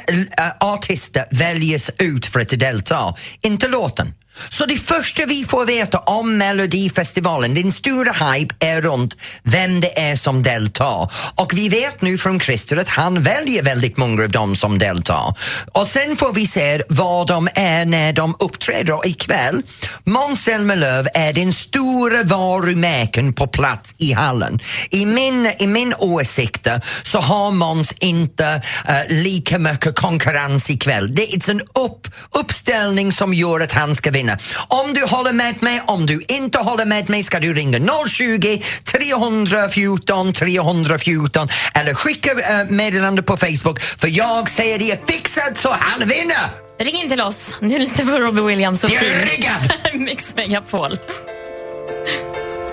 artist 0.60 1.18
väljs 1.32 1.92
ut 1.98 2.26
för 2.26 2.40
att 2.40 2.60
delta, 2.60 3.16
inte 3.42 3.68
låten. 3.68 4.14
Så 4.50 4.66
det 4.66 4.78
första 4.78 5.26
vi 5.26 5.44
får 5.44 5.66
veta 5.66 5.98
om 5.98 6.38
Melodifestivalen, 6.38 7.54
den 7.54 7.72
stora 7.72 8.12
hype 8.12 8.56
är 8.60 8.82
runt 8.82 9.18
vem 9.44 9.82
det 9.82 10.00
är 10.00 10.16
som 10.16 10.44
deltar. 10.44 11.12
Och 11.36 11.54
vi 11.54 11.70
vet 11.70 12.02
nu 12.02 12.18
från 12.18 12.40
Christer 12.40 12.78
att 12.78 12.90
han 12.90 13.22
väljer 13.22 13.64
väldigt 13.64 13.98
många 13.98 14.24
av 14.24 14.30
dem 14.30 14.56
som 14.56 14.80
deltar. 14.80 15.34
Och 15.72 15.88
sen 15.88 16.18
får 16.18 16.34
vi 16.34 16.48
se 16.48 16.82
vad 16.90 17.28
de 17.28 17.50
är 17.56 17.86
när 17.86 18.14
de 18.14 18.36
uppträder 18.40 18.94
och 18.98 19.06
ikväll. 19.06 19.62
Måns 20.04 20.44
Zelmerlöw 20.44 21.08
är 21.14 21.34
den 21.34 21.54
stora 21.54 22.24
varumärken 22.24 23.34
på 23.34 23.48
plats 23.48 23.96
i 23.98 24.14
hallen. 24.14 24.60
I 24.90 25.06
min, 25.06 25.54
i 25.60 25.68
min 25.68 25.94
åsikt 25.98 26.68
så 27.04 27.20
har 27.20 27.52
Måns 27.52 27.94
inte 28.00 28.62
uh, 28.90 29.16
lika 29.16 29.60
mycket 29.60 29.96
konkurrens 29.96 30.70
ikväll. 30.70 31.16
Det 31.16 31.34
är 31.34 31.50
en 31.50 31.62
upp, 31.62 32.08
uppställning 32.32 33.12
som 33.12 33.34
gör 33.34 33.60
att 33.60 33.72
han 33.72 33.96
ska 33.96 34.12
vinna. 34.12 34.21
Om 34.68 34.94
du 34.94 35.06
håller 35.06 35.34
med 35.34 35.64
mig, 35.64 35.82
om 35.88 36.06
du 36.06 36.22
inte 36.28 36.60
håller 36.60 36.86
med 36.86 37.10
mig 37.10 37.24
ska 37.24 37.40
du 37.40 37.54
ringa 37.54 37.80
020 38.08 38.62
314 38.84 40.34
314 40.34 41.48
eller 41.74 41.94
skicka 41.94 42.34
uh, 42.34 42.70
meddelande 42.70 43.24
på 43.24 43.38
Facebook 43.38 43.82
för 43.82 44.18
jag 44.18 44.50
säger 44.50 44.80
det 44.80 44.92
är 44.92 45.00
fixat 45.08 45.58
så 45.58 45.70
han 45.80 46.00
vinner! 46.00 46.72
Ring 46.80 46.96
in 46.96 47.10
till 47.10 47.22
oss. 47.22 47.54
Nu 47.60 47.80
lyssnar 47.80 48.06
vi 48.06 48.12
på 48.12 48.18
Robbie 48.18 48.42
Williams 48.42 48.84
och 48.84 48.90
Finn. 48.90 50.04
Mix 50.04 50.36
Megapol. 50.36 50.98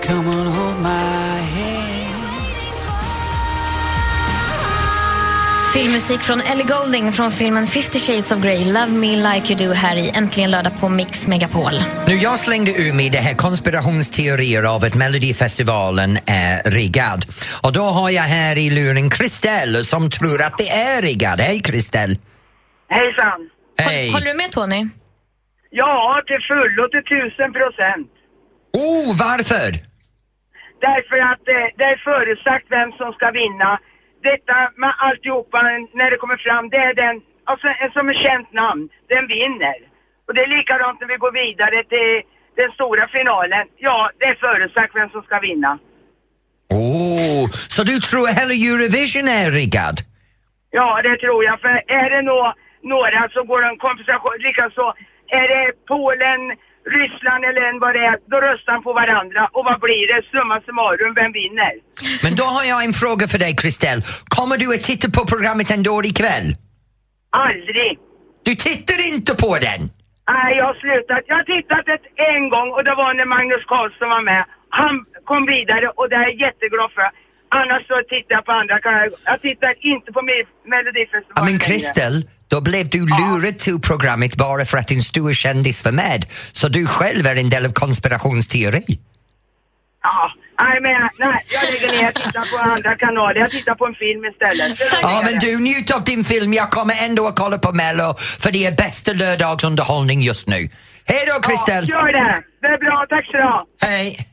Come 0.05 0.29
on, 0.29 0.47
hold 0.47 0.79
my 0.81 1.38
Filmmusik 5.73 6.21
från 6.21 6.41
Ellie 6.41 6.63
Goulding 6.63 7.11
från 7.11 7.31
filmen 7.31 7.67
50 7.67 7.99
shades 7.99 8.31
of 8.31 8.39
Grey, 8.39 8.65
Love 8.65 8.87
me 8.87 9.11
like 9.15 9.53
you 9.53 9.67
do 9.67 9.73
här 9.73 9.95
i 9.95 10.09
Äntligen 10.09 10.51
lördag 10.51 10.73
på 10.79 10.89
Mix 10.89 11.27
Megapol. 11.27 11.73
Nu, 12.07 12.13
jag 12.13 12.39
slängde 12.39 12.71
ur 12.71 12.93
mig 12.93 13.09
det 13.09 13.17
här 13.17 13.35
konspirationsteorier 13.35 14.63
av 14.75 14.85
att 14.85 14.95
Melodifestivalen 14.95 16.11
är 16.43 16.71
riggad. 16.71 17.25
Och 17.63 17.73
då 17.73 17.83
har 17.83 18.09
jag 18.09 18.27
här 18.37 18.57
i 18.57 18.69
luren 18.69 19.09
Kristel 19.09 19.85
som 19.85 20.09
tror 20.09 20.41
att 20.41 20.57
det 20.57 20.69
är 20.69 21.01
riggad. 21.01 21.39
Hej 21.39 21.59
Kristel! 21.61 22.09
Hejsan! 22.89 23.39
Hej! 23.77 24.11
Håller 24.11 24.25
du 24.25 24.33
med 24.33 24.51
Tony? 24.51 24.81
Ja, 25.69 26.21
till 26.27 26.41
fullo 26.51 26.83
till 26.93 27.05
tusen 27.13 27.51
procent. 27.59 28.09
Oh, 28.85 29.07
varför? 29.27 29.69
Därför 30.87 31.17
att 31.31 31.43
eh, 31.55 31.67
det 31.79 31.87
är 31.93 31.97
förutsagt 32.09 32.65
vem 32.77 32.89
som 32.99 33.09
ska 33.17 33.25
vinna. 33.41 33.69
Detta 34.21 34.55
med 34.75 34.93
alltihopa 34.97 35.61
när 35.99 36.11
det 36.11 36.17
kommer 36.17 36.37
fram, 36.37 36.69
det 36.69 36.77
är 36.89 36.93
den, 36.93 37.15
alltså 37.43 37.67
en 37.67 37.91
som 37.91 38.09
är 38.09 38.17
känt 38.25 38.53
namn, 38.53 38.89
den 39.13 39.27
vinner. 39.27 39.77
Och 40.25 40.33
det 40.33 40.41
är 40.41 40.55
likadant 40.57 40.99
när 40.99 41.07
vi 41.07 41.17
går 41.25 41.33
vidare 41.43 41.83
till 41.83 42.11
den 42.55 42.71
stora 42.77 43.07
finalen. 43.07 43.67
Ja, 43.77 44.11
det 44.19 44.25
är 44.25 44.35
förutsagt 44.35 44.95
vem 44.95 45.09
som 45.09 45.21
ska 45.23 45.39
vinna. 45.39 45.79
Oh, 46.69 47.45
så 47.75 47.81
du 47.83 47.95
tror 47.99 48.27
hela 48.39 48.53
Eurovision 48.67 49.27
är 49.27 49.51
riggad? 49.51 49.95
Ja, 50.71 51.01
det 51.05 51.17
tror 51.17 51.43
jag. 51.43 51.61
För 51.61 51.73
är 51.99 52.09
det 52.13 52.21
nå, 52.21 52.53
några 52.81 53.29
så 53.33 53.43
går 53.43 53.61
en 53.69 53.77
kompensation, 53.77 54.37
likaså 54.47 54.85
är 55.39 55.45
det 55.53 55.63
Polen, 55.93 56.41
Ryssland 56.97 57.41
eller 57.49 57.63
en 57.69 57.77
vad 57.83 57.93
det 57.97 58.03
är, 58.11 58.15
då 58.33 58.37
röstar 58.47 58.73
de 58.73 58.83
på 58.87 58.93
varandra. 59.01 59.41
Och 59.55 59.63
vad 59.69 59.79
blir 59.85 60.03
det? 60.11 60.19
Summa 60.33 60.57
summarum, 60.65 61.13
vem 61.21 61.31
vinner? 61.39 61.73
Men 62.23 62.33
då 62.41 62.45
har 62.55 62.63
jag 62.71 62.79
en 62.87 62.93
fråga 63.01 63.25
för 63.31 63.39
dig 63.45 63.53
Kristel. 63.61 63.99
Kommer 64.37 64.55
du 64.61 64.67
att 64.75 64.83
titta 64.91 65.07
på 65.17 65.21
programmet 65.33 65.67
ändå 65.77 65.93
ikväll? 66.11 66.47
Aldrig. 67.47 67.91
Du 68.47 68.53
tittar 68.55 68.99
inte 69.13 69.31
på 69.45 69.51
den? 69.67 69.81
Nej, 70.35 70.49
jag 70.59 70.65
har 70.71 70.77
slutat. 70.85 71.21
Jag 71.31 71.35
har 71.41 71.47
tittat 71.55 71.85
ett, 71.95 72.05
en 72.33 72.43
gång 72.53 72.69
och 72.75 72.83
det 72.87 72.95
var 73.01 73.11
när 73.19 73.27
Magnus 73.35 73.63
Carlsson 73.71 74.09
var 74.15 74.23
med. 74.31 74.43
Han 74.81 74.95
kom 75.29 75.41
vidare 75.55 75.87
och 75.97 76.05
det 76.09 76.15
är 76.15 76.25
jag 76.29 76.37
jätteglad 76.45 76.89
för. 76.97 77.09
Annars 77.59 77.83
så 77.89 77.95
tittar 78.13 78.33
jag 78.37 78.45
på 78.49 78.53
andra 78.61 78.77
kanaler. 78.85 79.11
Jag 79.31 79.39
tittar 79.47 79.71
inte 79.93 80.07
på 80.15 80.21
Melodifestivalen 80.73 81.35
Ja, 81.39 81.43
men. 81.49 81.59
Kristel, 81.67 82.15
då 82.49 82.61
blev 82.61 82.89
du 82.89 83.05
lurad 83.05 83.57
till 83.59 83.79
programmet 83.81 84.35
bara 84.35 84.65
för 84.65 84.77
att 84.77 84.91
en 84.91 85.01
stor 85.01 85.33
kändis 85.33 85.85
var 85.85 85.91
med. 85.91 86.25
Så 86.51 86.67
du 86.67 86.87
själv 86.87 87.25
är 87.25 87.35
en 87.35 87.49
del 87.49 87.65
av 87.65 87.73
konspirationsteori. 87.73 88.99
Ja, 90.03 90.31
nej 90.61 90.81
men 90.81 90.91
jag, 90.91 91.09
nej, 91.19 91.41
jag 91.53 91.63
lägger 91.73 91.91
ner. 91.97 92.03
Jag 92.03 92.15
tittar 92.15 92.57
på 92.57 92.57
andra 92.71 92.95
kanaler. 92.95 93.39
Jag 93.39 93.51
tittar 93.51 93.75
på 93.75 93.85
en 93.85 93.93
film 93.93 94.25
istället. 94.25 94.79
Ja, 95.01 95.21
men 95.25 95.39
du, 95.39 95.59
njut 95.59 95.91
av 95.95 96.03
din 96.03 96.23
film. 96.23 96.53
Jag 96.53 96.69
kommer 96.69 96.95
ändå 97.05 97.27
att 97.27 97.35
kolla 97.35 97.57
på 97.57 97.73
Mello 97.73 98.13
för 98.17 98.51
det 98.51 98.65
är 98.65 98.71
bästa 98.71 99.13
lördagsunderhållning 99.13 100.21
just 100.21 100.47
nu. 100.47 100.69
Hej 101.05 101.23
då, 101.27 101.41
Kristel! 101.47 101.85
Ja, 101.87 101.95
gör 101.95 102.13
det. 102.13 102.43
Det 102.61 102.67
är 102.67 102.77
bra. 102.77 103.05
Tack 103.09 103.25
så 103.25 103.37
du. 103.37 103.87
Hej! 103.87 104.27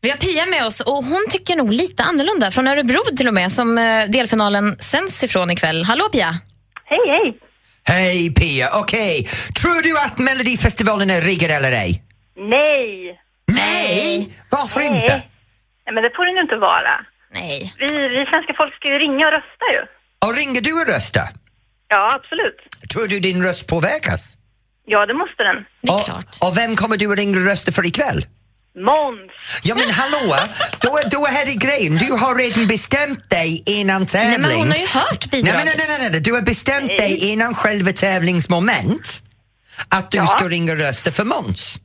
Vi 0.00 0.10
har 0.10 0.16
Pia 0.16 0.46
med 0.46 0.66
oss 0.66 0.80
och 0.80 1.04
hon 1.04 1.26
tycker 1.30 1.56
nog 1.56 1.72
lite 1.72 2.02
annorlunda. 2.02 2.50
Från 2.50 2.68
Örebro 2.68 3.02
till 3.16 3.28
och 3.28 3.34
med, 3.34 3.52
som 3.52 3.78
eh, 3.78 4.04
delfinalen 4.08 4.76
sänds 4.78 5.24
ifrån 5.24 5.50
ikväll. 5.50 5.84
Hallå 5.84 6.08
Pia! 6.12 6.38
Hej, 6.84 6.98
hej. 7.08 7.38
Hej 7.86 8.34
Pia, 8.34 8.70
okej. 8.72 9.28
Tror 9.60 9.82
du 9.82 9.98
att 9.98 10.18
Melodifestivalen 10.18 11.10
är 11.10 11.20
riggad 11.20 11.50
eller 11.50 11.72
ej? 11.72 12.02
Nej! 12.36 13.20
Nej! 13.52 14.28
Varför 14.50 14.80
Nej. 14.80 14.88
inte? 14.88 15.12
Nej, 15.86 15.94
men 15.94 16.02
det 16.02 16.10
får 16.16 16.24
den 16.24 16.34
ju 16.34 16.40
inte 16.40 16.56
vara. 16.56 17.06
Nej. 17.34 17.74
Vi, 17.78 17.86
vi 18.08 18.26
svenska 18.30 18.54
folk 18.56 18.74
ska 18.74 18.88
ju 18.88 18.98
ringa 18.98 19.26
och 19.26 19.32
rösta 19.32 19.66
ju. 19.74 19.80
Och 20.28 20.36
ringer 20.36 20.60
du 20.60 20.72
och 20.72 20.86
röstar? 20.94 21.28
Ja, 21.88 22.14
absolut. 22.14 22.88
Tror 22.92 23.06
du 23.08 23.20
din 23.20 23.42
röst 23.42 23.66
påverkas? 23.66 24.36
Ja, 24.86 25.06
det 25.06 25.14
måste 25.14 25.42
den. 25.42 25.56
Det 25.80 25.88
är 25.88 25.94
och, 25.94 26.04
klart. 26.04 26.38
och 26.40 26.56
vem 26.56 26.76
kommer 26.76 26.96
du 26.96 27.12
att 27.12 27.18
ringa 27.18 27.38
och 27.38 27.46
rösta 27.46 27.72
för 27.72 27.86
ikväll? 27.86 28.24
Måns! 28.76 29.60
Ja 29.62 29.74
men 29.74 29.90
hallå, 29.90 30.34
då, 30.80 30.98
är- 30.98 31.10
då 31.10 31.26
är 31.26 31.46
det 31.46 31.54
grejen. 31.54 31.96
Du 31.96 32.12
har 32.12 32.34
redan 32.38 32.66
bestämt 32.66 33.30
dig 33.30 33.62
innan 33.66 34.06
tävling. 34.06 34.30
Nej, 34.30 34.38
men 34.50 34.58
hon 34.58 34.68
har 34.70 34.76
ju 34.76 34.86
hört 34.86 35.26
Nej, 35.32 35.42
bidrag. 35.42 35.56
men 35.56 35.64
nej, 35.66 35.74
nej, 35.78 35.86
nej, 35.98 36.08
nej. 36.10 36.20
Du 36.20 36.32
har 36.32 36.42
bestämt 36.42 36.88
dig 36.88 37.16
innan 37.32 37.54
själva 37.54 37.92
tävlingsmoment 37.92 39.22
att 39.88 40.10
du 40.10 40.26
ska 40.26 40.48
ringa 40.48 40.72
och 40.72 40.78
rösta 40.78 41.12
för 41.12 41.24
Måns. 41.24 41.80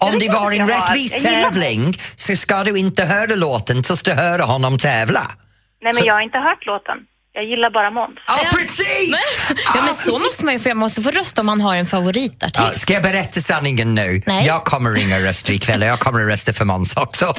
Om 0.00 0.18
det 0.18 0.28
var 0.28 0.52
en 0.52 0.68
rättvis 0.68 1.22
tävling 1.22 1.94
så 2.16 2.36
ska 2.36 2.64
du 2.64 2.78
inte 2.78 3.04
höra 3.04 3.34
låten, 3.34 3.84
så 3.84 3.96
ska 3.96 4.10
du 4.14 4.16
höra 4.20 4.42
honom 4.42 4.78
tävla. 4.78 5.30
Nej, 5.82 5.92
men 5.94 6.04
jag 6.04 6.14
har 6.14 6.20
inte 6.20 6.38
hört 6.38 6.66
låten. 6.66 6.96
Jag 7.38 7.46
gillar 7.46 7.70
bara 7.70 7.90
Måns. 7.90 8.18
Ja, 8.26 8.48
precis! 8.50 9.16
Ja, 9.74 9.82
men 9.82 9.94
så 9.94 10.18
måste 10.18 10.44
man 10.44 10.54
ju 10.54 10.60
få. 10.60 10.68
Jag 10.68 10.76
måste 10.76 11.02
få 11.02 11.10
rösta 11.10 11.40
om 11.42 11.46
man 11.46 11.60
har 11.60 11.76
en 11.76 11.86
favoritartist. 11.86 12.58
Ja, 12.58 12.72
ska 12.72 12.92
jag 12.92 13.02
berätta 13.02 13.40
sanningen 13.40 13.94
nu? 13.94 14.22
Nej. 14.26 14.46
Jag 14.46 14.64
kommer 14.64 14.90
ringa 14.90 15.16
och 15.16 15.22
rösta 15.22 15.52
ikväll 15.52 15.82
och 15.82 15.88
jag 15.88 16.00
kommer 16.00 16.20
att 16.22 16.28
rösta 16.28 16.52
för 16.52 16.64
Måns 16.64 16.96
också. 16.96 17.34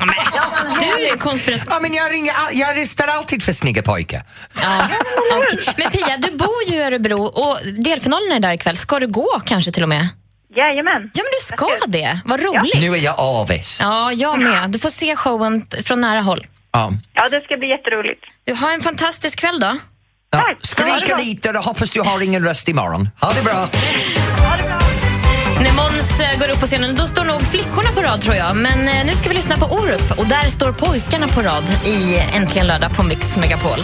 Du 0.80 1.06
är 1.06 1.18
konspirat... 1.18 1.62
Ja, 1.70 1.80
men 1.82 1.94
jag, 1.94 2.12
ringer, 2.14 2.32
all- 2.36 2.54
jag 2.60 2.78
röstar 2.82 3.08
alltid 3.08 3.44
för 3.44 3.54
snygga 3.54 3.82
pojkar. 3.82 4.22
Ja, 4.62 4.88
okej. 5.34 5.74
Men 5.78 5.92
Pia, 5.92 6.18
du 6.18 6.38
bor 6.38 6.64
ju 6.68 6.76
i 6.76 6.82
Örebro 6.82 7.24
och 7.24 7.58
delfinalen 7.84 8.32
är 8.32 8.40
där 8.40 8.54
ikväll. 8.54 8.78
Ska 8.78 9.00
du 9.00 9.08
gå 9.08 9.42
kanske 9.46 9.72
till 9.72 9.84
och 9.84 9.90
med? 9.90 10.08
Jajamän. 10.56 11.12
Ja, 11.14 11.24
men 11.24 11.32
du 11.40 11.56
ska 11.56 11.68
det. 11.88 12.20
Vad 12.26 12.40
roligt. 12.44 12.80
Nu 12.80 12.94
är 12.94 13.00
jag 13.00 13.16
avis. 13.20 13.80
Ja, 13.82 14.12
jag 14.12 14.40
med. 14.40 14.70
Du 14.70 14.80
får 14.80 14.90
se 14.90 15.16
showen 15.16 15.66
från 15.84 16.02
nära 16.02 16.22
håll. 16.22 16.46
Ja. 16.72 16.92
Ja, 17.14 17.30
det 17.30 17.42
ska 17.42 17.58
bli 17.58 17.70
jätteroligt. 17.70 18.24
Du 18.44 18.54
har 18.54 18.74
en 18.74 18.82
fantastisk 18.82 19.40
kväll 19.40 19.60
då. 19.60 19.78
Ja. 20.32 20.38
Ha 20.38 20.56
Skrika 20.62 21.16
bra. 21.16 21.18
lite 21.24 21.50
och 21.50 21.56
hoppas 21.64 21.90
du 21.90 22.02
har 22.02 22.22
ingen 22.22 22.44
röst 22.46 22.68
imorgon. 22.68 23.10
Ha 23.22 23.34
det 23.34 23.42
bra! 23.44 23.68
När 25.64 25.74
Måns 25.74 26.20
eh, 26.20 26.40
går 26.40 26.50
upp 26.50 26.60
på 26.60 26.66
scenen 26.66 26.96
då 26.96 27.08
står 27.08 27.24
nog 27.24 27.42
flickorna 27.42 27.92
på 27.96 28.02
rad 28.02 28.22
tror 28.22 28.36
jag. 28.36 28.56
Men 28.56 28.88
eh, 28.88 29.06
nu 29.06 29.14
ska 29.14 29.30
vi 29.30 29.36
lyssna 29.36 29.58
på 29.58 29.66
Orup 29.66 30.20
och 30.20 30.26
där 30.28 30.48
står 30.48 30.72
pojkarna 30.72 31.28
på 31.28 31.42
rad 31.42 31.64
i 31.86 32.18
Äntligen 32.36 32.68
lördag 32.68 32.96
på 32.96 33.04
Mix 33.04 33.38
Megapol. 33.38 33.80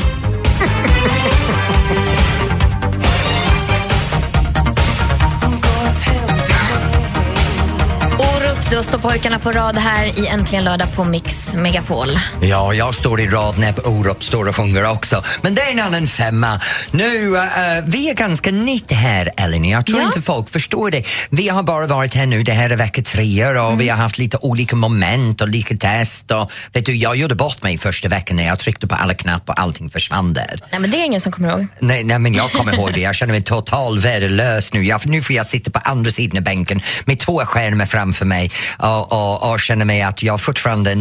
Orup 8.19 8.73
har 8.75 8.83
stått 8.83 9.01
pojkarna 9.01 9.39
på 9.39 9.51
rad 9.51 9.77
här 9.77 10.19
i 10.19 10.27
Äntligen 10.27 10.63
lördag 10.63 10.87
på 10.95 11.03
Mix 11.03 11.44
Megapol. 11.55 12.19
Ja, 12.41 12.73
jag 12.73 12.95
står 12.95 13.21
i 13.21 13.27
rad 13.27 13.57
när 13.59 13.87
Orup 13.87 14.23
står 14.23 14.49
och 14.49 14.55
sjunger 14.55 14.91
också. 14.91 15.23
Men 15.41 15.55
det 15.55 15.61
är 15.61 15.71
en 15.71 15.79
annan 15.79 16.07
femma. 16.07 16.61
Nu, 16.91 17.37
eh, 17.37 17.43
vi 17.85 18.09
är 18.09 18.13
ganska 18.13 18.51
nytt 18.51 18.91
här, 18.91 19.31
Ellen. 19.37 19.65
Jag 19.65 19.85
tror 19.85 19.99
Ja. 19.99 20.05
inte 20.05 20.21
folk 20.21 20.49
förstår 20.49 20.91
det. 20.91 21.03
Vi 21.29 21.49
har 21.49 21.63
bara 21.63 21.87
varit 21.87 22.13
här 22.13 22.25
nu, 22.25 22.43
det 22.43 22.51
här 22.51 22.69
är 22.69 22.75
vecka 22.77 23.01
tre 23.01 23.45
och 23.47 23.65
Mm. 23.65 23.77
vi 23.77 23.89
har 23.89 23.97
haft 23.97 24.17
lite 24.17 24.37
olika 24.41 24.75
moment 24.75 25.41
och 25.41 25.47
lika 25.49 25.75
test. 25.77 26.31
Och, 26.31 26.51
vet 26.73 26.85
du, 26.85 26.95
jag 26.95 27.15
gjorde 27.15 27.35
bort 27.35 27.63
mig 27.63 27.77
första 27.77 28.07
veckan 28.09 28.37
när 28.37 28.47
jag 28.47 28.59
tryckte 28.59 28.87
på 28.87 28.95
alla 28.95 29.13
knappar 29.13 29.53
och 29.53 29.59
allting 29.59 29.89
försvann 29.89 30.33
där. 30.33 30.59
Nej, 30.71 30.81
men 30.81 30.91
det 30.91 30.97
är 30.97 31.05
ingen 31.05 31.21
som 31.21 31.31
kommer 31.31 31.49
ihåg. 31.49 31.67
Nej, 31.79 32.03
nej, 32.03 32.19
men 32.19 32.33
jag 32.33 32.51
kommer 32.51 32.73
ihåg 32.73 32.93
det. 32.93 32.99
Jag 32.99 33.15
känner 33.15 33.33
mig 33.33 33.43
total 33.43 33.99
värdelös 33.99 34.73
nu. 34.73 34.83
Jag, 34.85 35.05
nu 35.07 35.21
får 35.21 35.35
jag 35.35 35.47
sitta 35.47 35.71
på 35.71 35.79
andra 35.83 36.11
sidan 36.11 36.37
av 36.37 36.43
bänken 36.43 36.81
med 37.05 37.19
två 37.19 37.39
skärmar 37.39 37.85
framför 37.85 38.25
mig 38.25 38.51
och, 38.77 39.11
och, 39.11 39.51
och 39.51 39.59
känner 39.59 39.85
mig 39.85 40.01
att 40.01 40.23
jag 40.23 40.41
fortfarande 40.41 40.91
är 40.91 40.95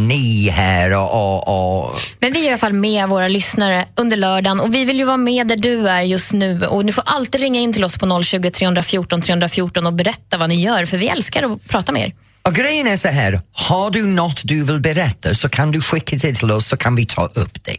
här 0.49 0.91
och, 0.91 1.13
och, 1.13 1.47
och 1.83 1.91
Men 2.19 2.33
vi 2.33 2.39
är 2.39 2.43
i 2.45 2.49
alla 2.49 2.57
fall 2.57 2.73
med 2.73 3.09
våra 3.09 3.27
lyssnare 3.27 3.85
under 3.95 4.17
lördagen 4.17 4.59
och 4.59 4.75
vi 4.75 4.85
vill 4.85 4.97
ju 4.97 5.05
vara 5.05 5.17
med 5.17 5.47
där 5.47 5.57
du 5.57 5.89
är 5.89 6.01
just 6.01 6.33
nu. 6.33 6.65
Och 6.65 6.85
Du 6.85 6.93
får 6.93 7.03
alltid 7.07 7.41
ringa 7.41 7.59
in 7.59 7.73
till 7.73 7.83
oss 7.83 7.97
på 7.97 8.23
020 8.23 8.51
314 8.51 9.21
314 9.21 9.85
och 9.85 9.93
berätta 9.93 10.37
vad 10.37 10.49
ni 10.49 10.63
gör, 10.63 10.85
för 10.85 10.97
vi 10.97 11.07
älskar 11.07 11.43
att 11.43 11.67
prata 11.67 11.91
med 11.91 12.01
er. 12.01 12.13
Och 12.41 12.53
grejen 12.53 12.87
är 12.87 12.97
så 12.97 13.07
här, 13.07 13.41
har 13.51 13.91
du 13.91 14.05
något 14.05 14.41
du 14.43 14.63
vill 14.63 14.81
berätta 14.81 15.35
så 15.35 15.49
kan 15.49 15.71
du 15.71 15.81
skicka 15.81 16.15
det 16.21 16.35
till 16.35 16.51
oss 16.51 16.67
så 16.67 16.77
kan 16.77 16.95
vi 16.95 17.05
ta 17.05 17.25
upp 17.25 17.63
det. 17.63 17.77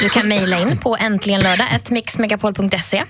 Du 0.00 0.08
kan 0.08 0.28
mejla 0.28 0.60
in 0.60 0.78
på 0.78 0.96
äntligenlördag.mixmegapol.se. 0.96 3.04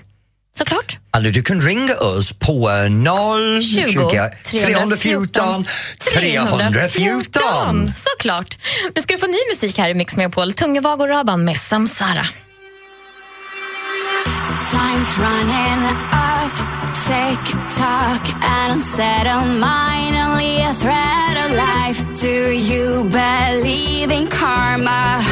Såklart. 0.57 0.97
Eller 1.17 1.31
du 1.31 1.41
kan 1.41 1.61
ringa 1.61 1.95
oss 1.95 2.33
på 2.33 2.69
eh, 2.69 2.89
0 2.89 3.61
20 3.63 4.29
314 4.51 5.65
314. 6.13 7.93
Såklart. 8.03 8.57
Nu 8.95 9.01
ska 9.01 9.13
du 9.13 9.19
få 9.19 9.27
ny 9.27 9.37
musik 9.51 9.77
här 9.77 9.89
i 9.89 9.93
Mix 9.93 10.17
Megapol. 10.17 10.53
Tungevag 10.53 11.01
och 11.01 11.07
Raban 11.07 11.43
med 11.43 11.57
Samsara. 11.57 12.25
Time's 14.71 15.17
running 15.17 15.89
up, 16.11 16.53
tick 17.07 17.53
tock, 17.77 18.35
an 18.43 18.71
unsettled 18.71 19.47
mind, 19.47 20.15
only 20.17 20.61
a 20.61 20.73
thread 20.73 21.37
of 21.45 21.51
life. 21.51 22.21
Do 22.21 22.51
you 22.73 23.03
believe 23.03 24.11
in 24.11 24.27
karma? 24.27 25.23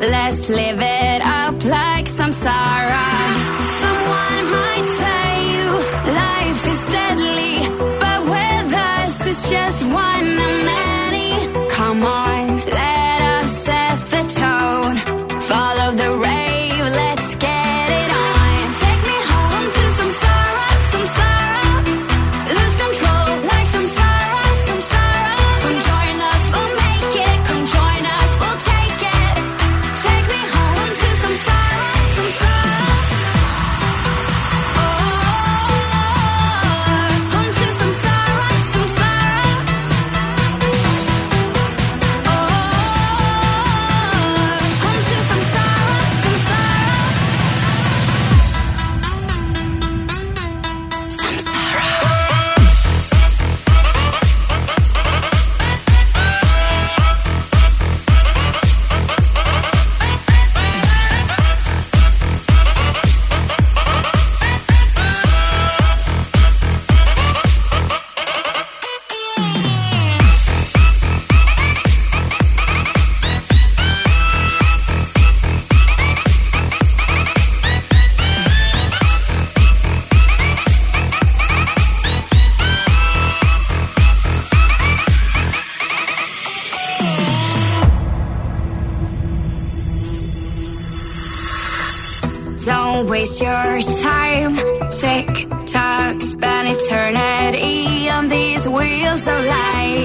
Let's 0.00 0.48
live 0.48 0.80
it 0.80 1.22
up 1.22 1.64
like 1.64 2.06
samsara. 2.08 3.27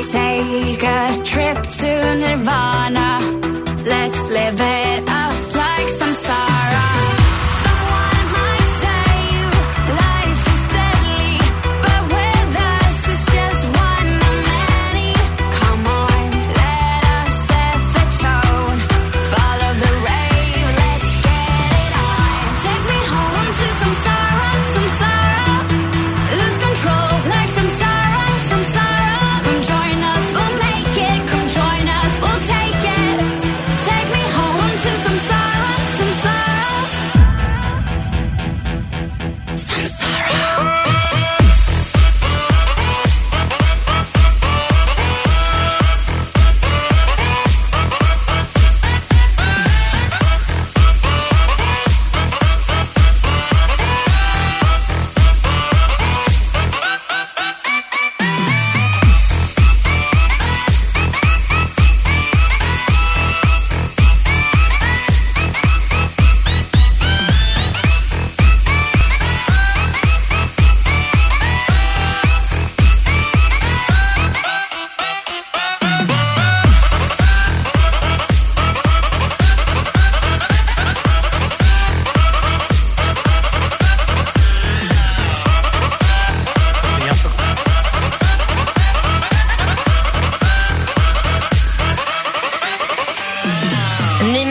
Take 0.02 0.84
a 0.84 1.24
trip 1.24 1.62
to 1.64 2.16
Nirvana. 2.16 3.20
Let's 3.86 4.30
live 4.30 4.60
it 4.60 4.83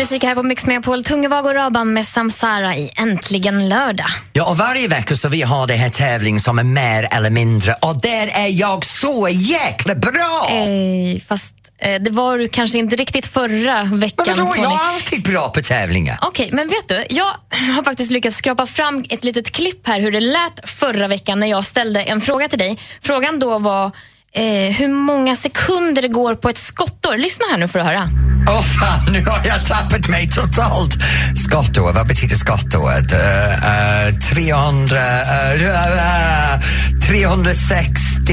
musik 0.03 0.25
här 0.25 0.35
på 0.35 0.43
Mix 0.43 0.67
Megapol. 0.67 1.05
Tungevag 1.05 1.47
och 1.47 1.55
Raban 1.55 1.93
med 1.93 2.07
Samsara 2.07 2.77
i 2.77 2.91
Äntligen 2.97 3.69
lördag. 3.69 4.07
Ja, 4.33 4.51
och 4.51 4.57
varje 4.57 4.89
vecka 4.89 5.17
så 5.17 5.29
vi 5.29 5.43
har 5.43 5.67
det 5.67 5.75
här 5.75 5.91
tävling 5.91 6.41
som 6.41 6.59
är 6.59 6.65
mer 6.65 7.09
eller 7.11 7.31
mindre 7.31 7.75
och 7.81 8.01
där 8.01 8.27
är 8.27 8.47
jag 8.47 8.85
så 8.85 9.29
jäkla 9.31 9.95
bra! 9.95 10.47
Eh, 10.51 11.21
fast 11.29 11.55
eh, 11.79 12.03
det 12.03 12.11
var 12.11 12.39
du 12.39 12.49
kanske 12.49 12.79
inte 12.79 12.97
riktigt 12.97 13.27
förra 13.27 13.85
veckan. 13.85 14.25
Men 14.27 14.47
vadå, 14.47 14.55
jag 14.57 14.73
är 14.73 14.95
alltid 14.95 15.23
bra 15.23 15.49
på 15.49 15.63
tävlingar. 15.63 16.19
Okej, 16.21 16.51
men 16.53 16.69
vet 16.69 16.89
du? 16.89 17.05
Jag 17.09 17.35
har 17.75 17.83
faktiskt 17.83 18.11
lyckats 18.11 18.37
skrapa 18.37 18.67
fram 18.67 19.05
ett 19.09 19.25
litet 19.25 19.53
klipp 19.53 19.87
här 19.87 20.01
hur 20.01 20.13
det 20.13 20.21
lät 20.21 20.71
förra 20.71 21.09
veckan 21.09 21.41
när 21.41 21.47
jag 21.47 21.65
ställde 21.65 22.03
en 22.03 22.21
fråga 22.21 22.49
till 22.49 22.59
dig. 22.59 22.79
Frågan 23.03 23.39
då 23.39 23.59
var 23.59 23.93
eh, 24.35 24.75
hur 24.75 24.89
många 24.89 25.37
sekunder 25.37 26.03
det 26.03 26.09
går 26.09 26.35
på 26.35 26.49
ett 26.49 26.59
skottår. 26.59 27.17
Lyssna 27.17 27.45
här 27.51 27.59
nu 27.59 27.69
för 27.69 27.79
att 27.79 27.87
höra. 27.87 28.09
Åh 28.49 28.63
fan, 28.63 29.13
nu 29.13 29.25
har 29.27 29.41
jag 29.45 29.67
tappat 29.67 30.09
mig 30.09 30.29
totalt. 30.29 30.95
Skottår, 31.37 31.93
vad 31.93 32.07
betyder 32.07 32.37
skottåret? 32.37 33.13
Uh, 33.13 33.19
uh, 33.19 34.19
300... 34.19 34.97
Uh, 34.97 35.63
uh, 35.63 36.61
360... 37.09 38.33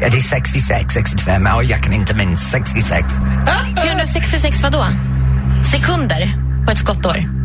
Ja, 0.00 0.08
det 0.10 0.16
är 0.16 0.20
66, 0.20 0.94
65. 0.94 1.46
Oh, 1.46 1.70
jag 1.70 1.82
kan 1.82 1.92
inte 1.92 2.14
minnas. 2.14 2.50
66. 2.50 3.06
366 3.82 4.62
vadå? 4.62 4.86
Sekunder 5.72 6.32
på 6.66 6.72
ett 6.72 6.78
skottår. 6.78 7.41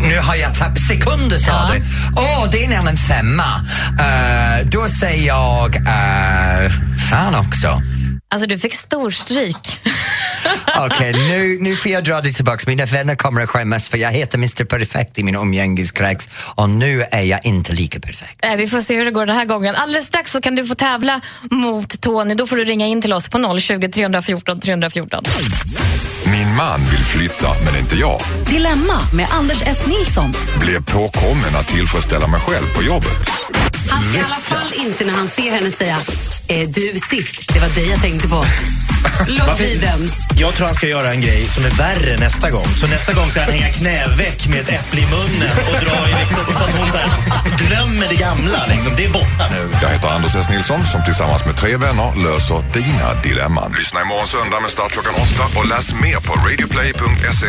Nu 0.00 0.18
har 0.18 0.36
jag 0.36 0.54
tappat 0.58 0.78
sekunder 0.88 1.38
sa 1.38 1.50
Ja. 1.52 1.74
du. 1.74 1.82
Åh, 2.16 2.48
det 2.52 2.64
är 2.64 2.68
nämligen 2.68 2.96
femma. 2.96 3.60
Uh, 4.00 4.66
då 4.66 4.86
säger 5.00 5.26
jag... 5.26 5.76
Uh, 5.76 6.70
fan 7.10 7.34
också. 7.34 7.82
Alltså 8.30 8.46
du 8.46 8.58
fick 8.58 8.74
storstryk. 8.74 9.56
Okej, 10.78 11.12
nu, 11.12 11.58
nu 11.60 11.76
får 11.76 11.92
jag 11.92 12.04
dra 12.04 12.20
det 12.20 12.32
tillbaka. 12.32 12.64
Mina 12.66 12.84
vänner 12.86 13.14
kommer 13.14 13.42
att 13.42 13.48
skämmas 13.48 13.88
för 13.88 13.98
jag 13.98 14.10
heter 14.12 14.38
Mr 14.38 14.64
Perfect 14.64 15.18
i 15.18 15.22
min 15.22 15.34
umgängeskrets 15.34 16.28
och 16.54 16.70
nu 16.70 17.04
är 17.10 17.22
jag 17.22 17.40
inte 17.46 17.72
lika 17.72 18.00
perfekt. 18.00 18.44
Eh, 18.44 18.56
Vi 18.56 18.66
får 18.66 18.80
se 18.80 18.96
hur 18.96 19.04
det 19.04 19.10
går 19.10 19.26
den 19.26 19.36
här 19.36 19.44
gången. 19.44 19.74
Alldeles 19.74 20.06
strax 20.06 20.30
så 20.32 20.40
kan 20.40 20.54
du 20.54 20.66
få 20.66 20.74
tävla 20.74 21.20
mot 21.50 22.00
Tony. 22.00 22.34
Då 22.34 22.46
får 22.46 22.56
du 22.56 22.64
ringa 22.64 22.86
in 22.86 23.02
till 23.02 23.12
oss 23.12 23.28
på 23.28 23.58
020 23.60 23.88
314 23.88 24.60
314. 24.60 25.24
Min 26.52 26.56
man 26.56 26.80
vill 26.80 27.04
flytta, 27.04 27.48
men 27.64 27.80
inte 27.80 27.96
jag. 27.96 28.20
Dilemma 28.46 29.00
med 29.14 29.28
Anders 29.30 29.62
S. 29.66 29.86
Nilsson. 29.86 30.32
Blev 30.60 30.84
påkommen 30.84 31.56
att 31.60 31.68
tillfredsställa 31.68 32.26
mig 32.26 32.40
själv 32.40 32.64
på 32.76 32.82
jobbet. 32.82 33.28
Han 33.90 34.02
ska 34.02 34.18
i 34.18 34.22
alla 34.22 34.36
fall 34.36 34.72
inte 34.76 35.04
när 35.04 35.12
han 35.12 35.28
ser 35.28 35.50
henne 35.50 35.70
säga 35.70 35.98
eh, 36.48 36.68
du 36.68 36.98
sist, 37.10 37.54
det 37.54 37.60
var 37.60 37.68
dig 37.68 37.90
jag 37.90 38.00
tänkte 38.00 38.28
på. 38.28 38.44
Låt 39.26 39.56
bli 39.56 39.78
den. 39.78 40.10
Jag 40.36 40.54
tror 40.54 40.66
han 40.66 40.74
ska 40.74 40.86
göra 40.86 41.12
en 41.12 41.20
grej 41.20 41.46
som 41.48 41.64
är 41.64 41.70
värre 41.70 42.16
nästa 42.16 42.50
gång. 42.50 42.66
Så 42.80 42.86
nästa 42.86 43.12
gång 43.12 43.30
ska 43.30 43.40
han 43.40 43.50
hänga 43.50 43.68
knäveck 43.72 44.48
med 44.48 44.60
ett 44.60 44.68
äpple 44.68 45.00
i 45.00 45.06
munnen 45.06 45.50
och 45.68 45.80
dra 45.84 46.08
i 46.08 46.12
liksom, 46.20 46.54
så 46.54 46.64
att 46.64 46.74
hon 46.78 46.90
så 46.90 46.96
här, 46.96 47.10
glömmer 47.66 48.06
det 48.08 48.14
gamla. 48.14 48.66
Liksom. 48.66 48.92
Det 48.96 49.04
är 49.04 49.12
borta 49.12 49.44
nu. 49.50 49.70
Jag 49.82 49.88
heter 49.88 50.08
Anders 50.08 50.34
S. 50.34 50.46
Nilsson 50.50 50.86
som 50.92 51.04
tillsammans 51.04 51.44
med 51.44 51.56
tre 51.56 51.76
vänner 51.76 52.14
löser 52.24 52.64
dina 52.72 53.22
dilemman. 53.22 53.74
Lyssna 53.78 54.00
imorgon 54.02 54.26
söndag 54.26 54.60
med 54.60 54.70
start 54.70 54.92
klockan 54.92 55.14
åtta 55.14 55.58
och 55.58 55.66
läs 55.68 55.94
mer 55.94 56.18
på 56.26 56.32
radioplay.se 56.46 57.46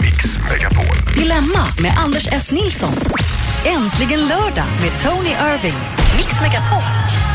mix 0.00 0.38
megapol. 0.50 0.96
Dilemma 1.14 1.66
med 1.78 1.92
Anders 2.04 2.28
S. 2.32 2.50
Nilsson. 2.50 2.94
Äntligen 3.64 4.20
lördag 4.20 4.68
med 4.82 4.92
Tony 5.02 5.30
Irving. 5.30 5.78
Mix 6.16 6.40
Megapol. 6.40 7.27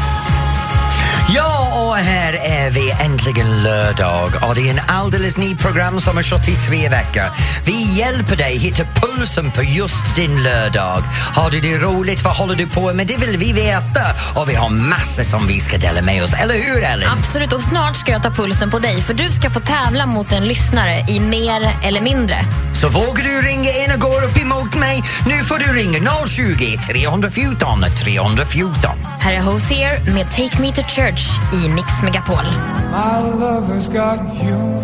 Ja, 1.35 1.87
och 1.87 1.95
här 1.95 2.33
är 2.33 2.71
vi 2.71 2.91
äntligen 2.91 3.63
lördag 3.63 4.31
och 4.41 4.55
det 4.55 4.61
är 4.61 4.71
en 4.71 4.81
alldeles 4.87 5.37
ny 5.37 5.55
program 5.55 5.99
som 5.99 6.15
har 6.15 6.23
kört 6.23 6.47
i 6.47 6.55
tre 6.55 6.89
veckor. 6.89 7.23
Vi 7.65 7.97
hjälper 7.97 8.35
dig 8.35 8.57
hitta 8.57 8.83
pulsen 8.83 9.51
på 9.51 9.63
just 9.63 10.15
din 10.15 10.43
lördag. 10.43 11.03
Har 11.35 11.51
du 11.51 11.59
det 11.59 11.77
roligt? 11.77 12.23
Vad 12.23 12.35
håller 12.35 12.55
du 12.55 12.67
på 12.67 12.93
med? 12.93 13.07
Det 13.07 13.17
vill 13.17 13.37
vi 13.37 13.53
veta. 13.53 14.01
Och 14.35 14.49
vi 14.49 14.55
har 14.55 14.69
massor 14.69 15.23
som 15.23 15.47
vi 15.47 15.59
ska 15.59 15.77
dela 15.77 16.01
med 16.01 16.23
oss. 16.23 16.33
Eller 16.33 16.53
hur, 16.53 16.83
Ellen? 16.83 17.09
Absolut, 17.09 17.53
och 17.53 17.61
snart 17.61 17.95
ska 17.95 18.11
jag 18.11 18.23
ta 18.23 18.29
pulsen 18.29 18.71
på 18.71 18.79
dig 18.79 19.01
för 19.01 19.13
du 19.13 19.31
ska 19.31 19.49
få 19.49 19.59
tävla 19.59 20.05
mot 20.05 20.31
en 20.31 20.47
lyssnare 20.47 21.05
i 21.09 21.19
mer 21.19 21.71
eller 21.83 22.01
mindre. 22.01 22.45
Så 22.81 22.89
vågar 22.89 23.23
du 23.23 23.41
ringa 23.41 23.69
in 23.69 23.91
och 23.93 23.99
gå 23.99 24.12
mig? 24.93 25.03
Nu 25.25 25.43
får 25.43 25.59
du 25.59 25.73
ringa 25.73 26.09
020 26.27 26.77
314 26.77 27.85
314. 28.03 28.91
Här 29.19 29.33
är 29.33 29.41
Hosier 29.41 30.13
med 30.13 30.29
Take 30.29 30.61
Me 30.61 30.71
To 30.71 30.81
Church 30.81 31.21
i 31.53 31.69
Mix 31.69 31.87
Megapol. 32.03 32.45
My 32.91 33.29
lover's 33.43 33.91
got 33.91 34.37
humor. 34.37 34.83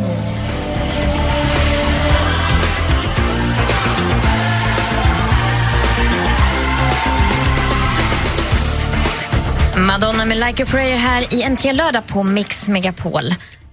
Madonna 9.77 10.25
med 10.25 10.37
Like 10.37 10.63
a 10.63 10.65
Prayer 10.69 10.97
här 10.97 11.33
i 11.33 11.43
Äntligen 11.43 11.77
lördag 11.77 12.07
på 12.07 12.23
Mix 12.23 12.67
Megapol. 12.67 13.23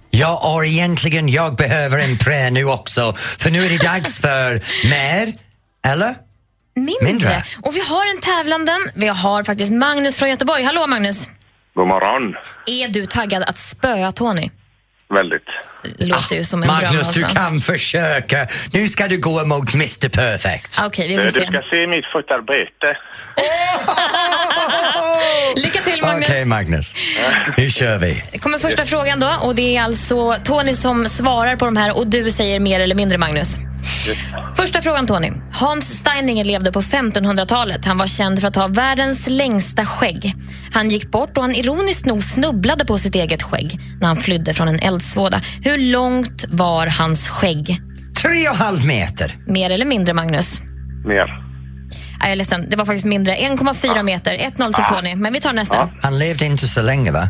Ja, 0.09 0.53
och 0.55 0.65
egentligen 0.65 1.29
jag 1.29 1.55
behöver 1.55 1.99
en 1.99 2.17
prä 2.17 2.49
nu 2.49 2.65
också, 2.65 3.13
för 3.15 3.51
nu 3.51 3.65
är 3.65 3.69
det 3.69 3.87
dags 3.87 4.19
för 4.19 4.61
mer, 4.89 5.33
eller? 5.87 6.26
Mindre. 6.77 7.05
Mindre. 7.05 7.43
Och 7.63 7.75
vi 7.75 7.79
har 7.79 8.15
en 8.15 8.21
tävlanden. 8.21 8.77
Vi 8.95 9.07
har 9.07 9.43
faktiskt 9.43 9.73
Magnus 9.73 10.17
från 10.17 10.29
Göteborg. 10.29 10.63
Hallå 10.63 10.87
Magnus! 10.87 11.29
God 11.73 11.87
morgon. 11.87 12.35
Är 12.67 12.87
du 12.87 13.05
taggad 13.05 13.43
att 13.43 13.57
spöa 13.57 14.11
Tony? 14.11 14.49
Väldigt. 15.09 15.47
Låter 15.99 16.35
ju 16.35 16.43
som 16.43 16.63
en 16.63 16.69
dröm 16.69 16.81
Magnus, 16.83 17.07
alltså. 17.07 17.19
du 17.27 17.33
kan 17.35 17.59
försöka. 17.59 18.47
Nu 18.71 18.87
ska 18.87 19.07
du 19.07 19.17
gå 19.17 19.41
emot 19.41 19.73
Mr 19.73 20.09
Perfect. 20.09 20.79
Okej, 20.85 21.07
vi 21.07 21.13
Eh, 21.15 21.19
får 21.19 21.25
Du 21.25 21.31
se. 21.31 21.45
ska 21.47 21.61
se 21.69 21.87
mitt 21.87 22.05
fotarbete. 22.13 22.97
Lycka 25.55 25.81
till 25.81 26.01
Magnus! 26.01 26.29
Okej, 26.29 26.45
Magnus. 26.45 26.95
Nu 27.57 27.69
kör 27.69 27.97
vi. 27.97 28.23
kommer 28.39 28.59
första 28.59 28.85
frågan 28.85 29.19
då 29.19 29.33
och 29.41 29.55
det 29.55 29.77
är 29.77 29.83
alltså 29.83 30.35
Tony 30.43 30.73
som 30.73 31.05
svarar 31.05 31.55
på 31.55 31.65
de 31.65 31.77
här 31.77 31.97
och 31.97 32.07
du 32.07 32.31
säger 32.31 32.59
mer 32.59 32.79
eller 32.79 32.95
mindre 32.95 33.17
Magnus. 33.17 33.57
Första 34.55 34.81
frågan 34.81 35.07
Tony. 35.07 35.31
Hans 35.53 35.99
Steininger 35.99 36.45
levde 36.45 36.71
på 36.71 36.81
1500-talet. 36.81 37.85
Han 37.85 37.97
var 37.97 38.07
känd 38.07 38.39
för 38.41 38.47
att 38.47 38.55
ha 38.55 38.67
världens 38.67 39.27
längsta 39.29 39.85
skägg. 39.85 40.33
Han 40.73 40.89
gick 40.89 41.11
bort 41.11 41.37
och 41.37 41.43
han 41.43 41.55
ironiskt 41.55 42.05
nog 42.05 42.23
snubblade 42.23 42.85
på 42.85 42.97
sitt 42.97 43.15
eget 43.15 43.43
skägg 43.43 43.79
när 43.99 44.07
han 44.07 44.17
flydde 44.17 44.53
från 44.53 44.67
en 44.67 44.79
eldsvåda. 44.79 45.41
Hur 45.67 45.91
långt 45.91 46.45
var 46.49 46.87
hans 46.87 47.29
skägg? 47.29 47.81
Tre 48.21 48.49
och 48.49 48.55
halv 48.55 48.85
meter. 48.85 49.31
Mer 49.47 49.69
eller 49.69 49.85
mindre 49.85 50.13
Magnus? 50.13 50.61
Mer. 51.05 51.25
Nej, 51.25 51.27
jag 52.19 52.31
är 52.31 52.35
ledsen, 52.35 52.69
det 52.69 52.77
var 52.77 52.85
faktiskt 52.85 53.05
mindre. 53.05 53.33
1,4 53.33 54.03
meter. 54.03 54.31
1-0 54.31 54.73
till 54.73 54.83
Tony. 54.83 55.15
Men 55.15 55.33
vi 55.33 55.39
tar 55.39 55.53
nästa. 55.53 55.89
Han 56.01 56.19
levde 56.19 56.45
inte 56.45 56.67
så 56.67 56.81
länge, 56.81 57.11
va? 57.11 57.29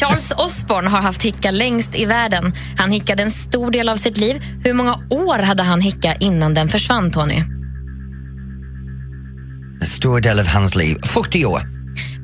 Charles 0.00 0.32
Osborne 0.36 0.90
har 0.90 1.00
haft 1.00 1.22
hicka 1.22 1.50
längst 1.50 1.98
i 1.98 2.04
världen. 2.04 2.52
Han 2.78 2.90
hickade 2.90 3.22
en 3.22 3.30
stor 3.30 3.70
del 3.70 3.88
av 3.88 3.96
sitt 3.96 4.16
liv. 4.16 4.42
Hur 4.64 4.72
många 4.72 4.94
år 5.10 5.38
hade 5.38 5.62
han 5.62 5.80
hicka 5.80 6.14
innan 6.14 6.54
den 6.54 6.68
försvann, 6.68 7.10
Tony? 7.10 7.42
En 9.80 9.86
stor 9.86 10.20
del 10.20 10.40
av 10.40 10.46
hans 10.46 10.76
liv. 10.76 10.96
40 11.04 11.44
år. 11.46 11.60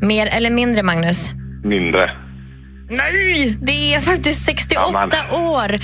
Mer 0.00 0.26
eller 0.26 0.50
mindre, 0.50 0.83
Magnus? 0.83 1.33
Mindre. 1.64 2.26
Nej, 2.88 3.57
det 3.62 3.94
är 3.94 4.01
faktiskt 4.01 4.44
68 4.44 4.90
år. 5.33 5.79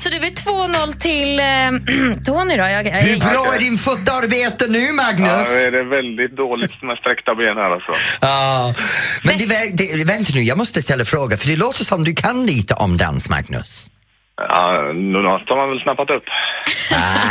Så 0.00 0.08
det 0.08 0.18
blir 0.20 0.30
2-0 0.30 0.98
till 0.98 1.40
eh, 1.40 2.24
Tony. 2.26 2.56
Då. 2.56 2.62
Jag, 2.62 2.86
jag, 2.86 2.92
Hur 2.92 3.20
bra 3.20 3.54
är 3.54 3.58
din 3.58 3.76
fotarbete 3.76 4.66
nu, 4.68 4.92
Magnus? 4.92 5.28
Ja, 5.28 5.70
det 5.70 5.78
är 5.78 5.84
väldigt 5.84 6.36
dåligt 6.36 6.82
med 6.82 6.98
sträckta 6.98 7.34
ben 7.34 7.56
här 7.56 7.70
alltså. 7.70 7.92
Ja, 8.20 8.74
men 9.24 9.38
det, 9.38 9.76
det, 9.76 10.04
vänta 10.04 10.32
nu, 10.34 10.42
jag 10.42 10.58
måste 10.58 10.82
ställa 10.82 11.04
fråga 11.04 11.36
för 11.36 11.48
det 11.48 11.56
låter 11.56 11.84
som 11.84 12.04
du 12.04 12.14
kan 12.14 12.46
lite 12.46 12.74
om 12.74 12.96
dans, 12.96 13.30
Magnus. 13.30 13.86
Ja, 14.36 14.92
något 14.94 15.48
har 15.48 15.56
man 15.56 15.68
väl 15.70 15.80
snappat 15.82 16.10
upp. 16.10 16.24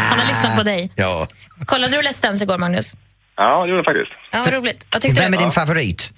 Han 0.09 0.19
har 0.19 0.27
lyssnat 0.27 0.55
på 0.57 0.63
dig. 0.63 0.89
Ja. 0.95 1.27
Kollade 1.65 1.97
du 1.97 2.01
Let's 2.07 2.21
Dance 2.21 2.43
igår, 2.43 2.57
Magnus? 2.57 2.95
Ja, 3.37 3.63
det 3.63 3.69
gjorde 3.69 3.77
jag 3.77 3.85
faktiskt. 3.85 4.11
Ja, 4.31 4.41
vad 4.45 4.53
roligt. 4.53 4.87
Vad 4.91 5.01
tyckte 5.01 5.21
Vem 5.21 5.33
är 5.33 5.37
du? 5.37 5.43
din 5.43 5.51
favorit? 5.51 6.11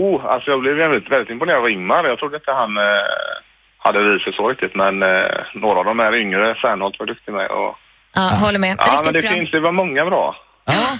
Oh, 0.00 0.18
alltså 0.32 0.50
jag 0.50 0.60
blev 0.60 0.74
väldigt, 0.84 1.10
väldigt 1.12 1.30
imponerad 1.30 1.58
av 1.62 1.70
Ingmar. 1.70 2.04
Jag 2.12 2.18
trodde 2.18 2.36
inte 2.36 2.52
han 2.62 2.72
eh, 2.76 2.82
hade 3.84 3.98
visat 4.04 4.34
så 4.34 4.48
riktigt, 4.48 4.74
men 4.82 4.94
eh, 5.02 5.36
några 5.54 5.78
av 5.78 5.84
de 5.84 5.98
här 5.98 6.14
yngre, 6.22 6.54
Fernholt 6.62 6.96
var 6.98 7.06
duktig 7.06 7.32
med. 7.38 7.46
Och, 7.60 7.74
Ja, 8.18 8.22
håller 8.44 8.58
med. 8.58 8.74
ja, 8.78 9.00
men 9.04 9.12
det 9.12 9.20
bra. 9.22 9.30
finns, 9.30 9.50
det 9.50 9.60
var 9.60 9.72
många 9.72 10.04
bra. 10.04 10.36
Ja. 10.66 10.98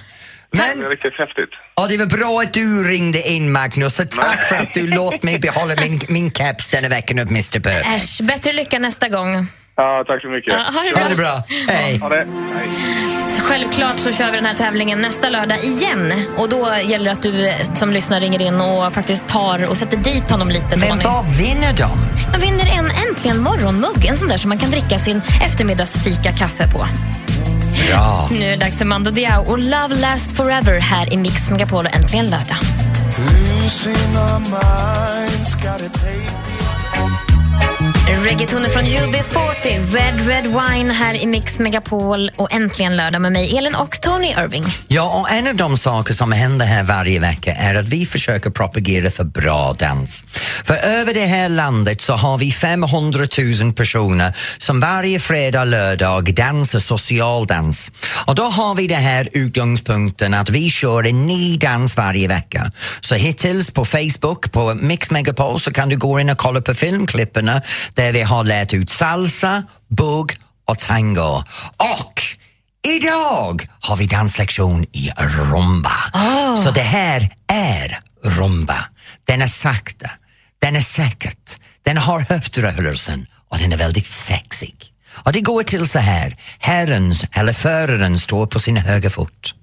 Det 0.51 0.63
är 0.85 0.89
riktigt 0.91 1.15
häftigt. 1.19 1.51
Ja, 1.77 1.83
det 1.91 1.97
var 1.99 2.11
bra 2.19 2.33
att 2.45 2.55
du 2.55 2.67
ringde 2.93 3.21
in, 3.35 3.53
Magnus. 3.53 3.95
Så 3.97 4.03
tack 4.23 4.45
för 4.49 4.55
att 4.63 4.75
du 4.75 4.83
låt 5.01 5.23
mig 5.23 5.39
behålla 5.39 5.75
min, 5.85 6.01
min 6.09 6.31
caps 6.31 6.69
denna 6.71 6.89
veckan 6.89 7.19
av 7.19 7.27
Mr 7.31 7.61
Perfect. 7.61 7.97
Äsch, 7.97 8.27
bättre 8.33 8.53
lycka 8.53 8.79
nästa 8.79 9.09
gång. 9.09 9.31
Ja, 9.77 10.05
tack 10.07 10.23
så 10.23 10.29
mycket. 10.29 10.53
Ja, 10.55 10.59
ha 10.77 10.83
det 10.83 10.93
bra. 10.95 11.03
Ha 11.03 11.09
det 11.09 11.17
bra. 11.17 11.35
Hej. 11.75 11.99
Ha 11.99 12.09
det. 12.09 12.27
Så 13.26 13.26
Självklart 13.49 13.99
så 13.99 14.13
kör 14.13 14.31
vi 14.31 14.37
den 14.37 14.47
här 14.47 14.55
tävlingen 14.55 15.01
nästa 15.01 15.29
lördag 15.29 15.59
igen. 15.65 16.13
Och 16.37 16.49
då 16.49 16.69
gäller 16.85 17.05
det 17.05 17.13
att 17.13 17.23
du 17.23 17.47
eh, 17.49 17.55
som 17.75 17.93
lyssnar 17.93 18.21
ringer 18.21 18.43
in 18.43 18.61
och 18.61 18.93
faktiskt 18.93 19.29
tar 19.29 19.65
och 19.71 19.77
sätter 19.77 19.97
dit 19.97 20.31
honom 20.31 20.49
lite. 20.49 20.77
Men 20.77 20.89
Tony. 20.89 21.03
vad 21.05 21.25
vinner 21.37 21.73
de? 21.77 21.91
Man 22.33 22.41
vinner 22.41 22.67
en 22.79 22.91
Äntligen 22.91 23.43
morgonmugg. 23.43 24.05
En 24.05 24.17
sån 24.17 24.29
där 24.29 24.37
som 24.37 24.49
man 24.49 24.59
kan 24.59 24.71
dricka 24.71 24.99
sin 24.99 25.23
eftermiddagsfika 25.43 26.33
kaffe 26.33 26.69
på. 26.69 26.87
Ja. 27.91 28.29
Nu 28.31 28.45
är 28.45 28.51
det 28.51 28.57
dags 28.57 28.79
för 28.79 28.85
Mando 28.85 29.11
Diao 29.11 29.43
och 29.43 29.59
Love 29.59 29.95
Last 29.95 30.37
Forever 30.37 30.79
här 30.79 31.13
i 31.13 31.17
Mix 31.17 31.51
Megapol 31.51 31.87
och 31.87 31.95
Äntligen 31.95 32.27
lördag. 32.27 32.57
Reggaetonen 38.07 38.25
Reggaetoner 38.25 38.69
från 38.69 38.85
UB40, 38.85 39.93
Red 39.95 40.27
Red 40.29 40.45
Wine 40.45 40.93
här 40.93 41.15
i 41.15 41.27
Mix 41.27 41.59
Megapol 41.59 42.31
och 42.37 42.53
äntligen 42.53 42.97
lördag 42.97 43.23
med 43.23 43.33
mig, 43.33 43.57
Elin 43.57 43.75
och 43.75 44.01
Tony 44.01 44.29
Irving. 44.29 44.65
Ja, 44.89 45.21
och 45.21 45.31
en 45.31 45.47
av 45.47 45.55
de 45.55 45.79
saker 45.79 46.15
som 46.15 46.33
händer 46.33 46.67
här 46.67 46.83
varje 46.83 47.21
vecka 47.21 47.55
är 47.55 47.75
att 47.75 47.89
vi 47.89 48.07
försöker 48.07 48.51
propagera 48.51 49.11
för 49.11 49.25
bra 49.25 49.73
dans. 49.79 50.25
För 50.65 50.75
över 50.75 51.15
det 51.15 51.27
här 51.27 51.49
landet 51.49 52.01
så 52.01 52.13
har 52.13 52.39
vi 52.39 52.53
500 52.53 53.27
000 53.63 53.73
personer 53.73 54.37
som 54.59 54.81
varje 54.81 55.19
fredag 55.19 55.61
och 55.61 55.67
lördag 55.67 56.35
dansar 56.35 56.79
socialdans. 56.79 57.93
Och 58.27 58.35
då 58.35 58.43
har 58.43 58.75
vi 58.75 58.87
den 58.87 59.03
här 59.03 59.29
utgångspunkten 59.33 60.35
att 60.35 60.51
vi 60.51 60.71
kör 60.71 61.07
en 61.07 61.27
ny 61.27 61.57
dans 61.57 61.97
varje 61.97 62.29
vecka. 62.29 62.73
Så 63.01 63.15
hittills 63.15 63.71
på 63.71 63.85
Facebook, 63.85 64.53
på 64.53 64.75
Mix 64.75 65.11
Megapol 65.11 65.61
så 65.61 65.73
kan 65.73 65.89
du 65.89 65.97
gå 65.97 66.21
in 66.21 66.31
och 66.31 66.39
kolla 66.39 66.61
på 66.61 66.75
filmklippen 66.75 67.51
där 67.97 68.13
vi 68.13 68.23
har 68.23 68.45
lärt 68.45 68.75
ut 68.75 68.91
salsa, 68.91 69.65
bugg 69.89 70.39
och 70.65 70.79
tango. 70.79 71.43
Och 71.77 72.23
Idag 72.87 73.69
har 73.81 73.97
vi 73.97 74.07
danslektion 74.07 74.85
i 74.93 75.11
rumba. 75.19 75.93
Så 76.65 76.71
det 76.71 76.83
här 76.83 77.31
är 77.53 78.01
rumba. 78.25 78.89
Den 79.25 79.43
är 79.43 79.47
sakta, 79.47 80.11
den 80.59 80.77
är 80.77 80.81
säkert, 80.81 81.59
den 81.85 81.97
har 81.97 82.21
höftrörelsen 82.21 83.27
och 83.51 83.59
den 83.59 83.73
är 83.73 83.77
väldigt 83.77 84.07
sexig. 84.07 84.75
Och 85.13 85.33
det 85.33 85.41
går 85.41 85.63
till 85.63 85.89
så 85.89 85.99
här, 85.99 86.37
herren 86.59 87.15
eller 87.33 87.53
föraren 87.53 88.19
står 88.19 88.47
på 88.47 88.59
sin 88.59 88.77
höger 88.77 89.11
fot. 89.11 89.55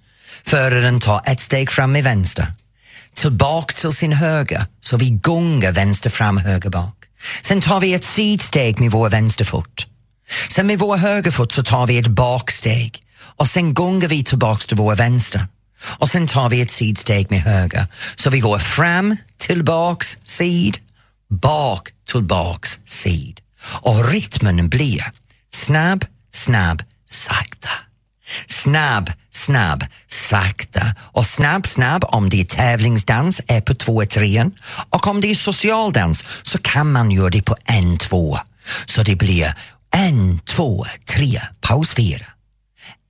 Föraren 0.45 0.99
tar 0.99 1.21
ett 1.25 1.39
steg 1.39 1.71
fram 1.71 1.95
i 1.95 2.01
vänster, 2.01 2.53
tillbaka 3.13 3.73
till 3.73 3.91
sin 3.91 4.13
höger, 4.13 4.65
så 4.81 4.97
vi 4.97 5.09
gungar 5.09 5.71
vänster 5.71 6.09
fram, 6.09 6.37
höger 6.37 6.69
bak. 6.69 6.95
Sen 7.41 7.61
tar 7.61 7.79
vi 7.79 7.93
ett 7.93 8.03
sidsteg 8.03 8.79
med 8.79 8.91
vår 8.91 9.09
vänsterfot. 9.09 9.87
Sen 10.49 10.67
med 10.67 10.79
vår 10.79 10.97
högerfot 10.97 11.51
så 11.51 11.63
tar 11.63 11.87
vi 11.87 11.97
ett 11.97 12.07
baksteg 12.07 13.03
och 13.19 13.47
sen 13.47 13.73
gungar 13.73 14.07
vi 14.07 14.23
tillbaks 14.23 14.65
till 14.65 14.77
vår 14.77 14.95
vänster. 14.95 15.47
Och 15.85 16.09
sen 16.09 16.27
tar 16.27 16.49
vi 16.49 16.61
ett 16.61 16.71
sidsteg 16.71 17.31
med 17.31 17.39
höger. 17.39 17.87
Så 18.15 18.29
vi 18.29 18.39
går 18.39 18.59
fram, 18.59 19.17
tillbaks, 19.37 20.17
sid, 20.23 20.77
bak, 21.41 21.89
tillbaks, 22.11 22.79
sid. 22.85 23.39
Och 23.63 24.09
rytmen 24.11 24.69
blir 24.69 25.03
snabb, 25.55 26.05
snabb, 26.31 26.83
sakta. 27.09 27.69
Snabb, 28.47 29.11
snabb, 29.31 29.85
sakta. 30.07 30.95
Och 30.99 31.25
snabb, 31.25 31.67
snabb 31.67 32.03
om 32.07 32.29
det 32.29 32.41
är 32.41 32.45
tävlingsdans 32.45 33.41
är 33.47 33.61
på 33.61 33.75
två 33.75 34.05
trean 34.05 34.51
och 34.89 35.07
om 35.07 35.21
det 35.21 35.31
är 35.31 35.35
socialdans 35.35 36.23
så 36.43 36.57
kan 36.57 36.91
man 36.91 37.11
göra 37.11 37.29
det 37.29 37.41
på 37.41 37.55
en, 37.65 37.97
två. 37.97 38.37
Så 38.85 39.03
det 39.03 39.15
blir 39.15 39.53
en, 39.95 40.39
två, 40.39 40.85
tre, 41.05 41.41
paus 41.61 41.93
fyra. 41.93 42.25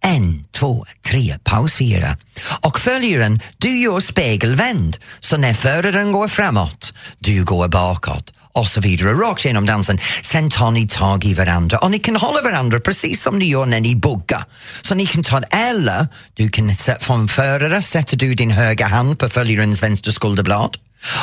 En, 0.06 0.44
två, 0.52 0.86
tre, 1.06 1.38
paus 1.44 1.76
fyra. 1.76 2.18
Och 2.62 2.80
följaren, 2.80 3.40
du 3.58 3.80
gör 3.80 4.00
spegelvänd. 4.00 4.98
Så 5.20 5.38
när 5.38 5.54
föraren 5.54 6.12
går 6.12 6.28
framåt, 6.28 6.94
du 7.20 7.44
går 7.44 7.68
bakåt 7.68 8.34
och 8.54 8.68
så 8.68 8.82
vidare, 8.82 9.14
rakt 9.14 9.46
genom 9.46 9.66
dansen. 9.66 10.00
Sen 10.22 10.50
tar 10.50 10.72
ni 10.72 10.88
tag 10.88 11.26
i 11.26 11.34
varandra 11.34 11.78
och 11.78 11.92
ni 11.92 12.00
kan 12.00 12.16
hålla 12.16 12.42
varandra 12.42 12.80
precis 12.80 13.22
som 13.22 13.40
ni 13.40 13.46
gör 13.46 13.66
när 13.66 13.82
ni 13.82 13.96
buggar. 13.96 14.44
Så 14.82 14.96
ni 14.96 15.06
kan 15.06 15.24
ta 15.24 15.42
eller 15.42 16.08
du 16.34 16.50
kan 16.50 16.76
från 17.00 17.28
förare 17.28 17.82
sätter 17.82 18.18
du 18.18 18.36
din 18.36 18.52
högra 18.52 18.86
hand 18.86 19.20
på 19.20 19.30
följarens 19.30 19.84
vänstra 19.84 20.12
skulderblad 20.12 20.78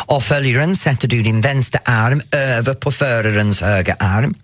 och 0.07 0.23
följaren 0.23 0.77
sätter 0.77 1.09
du 1.09 1.23
din 1.23 1.41
vänstra 1.41 1.81
arm 1.85 2.23
över 2.33 2.75
på 2.75 2.93
förarens 2.93 3.61
högra 3.61 3.95
arm. 3.99 4.35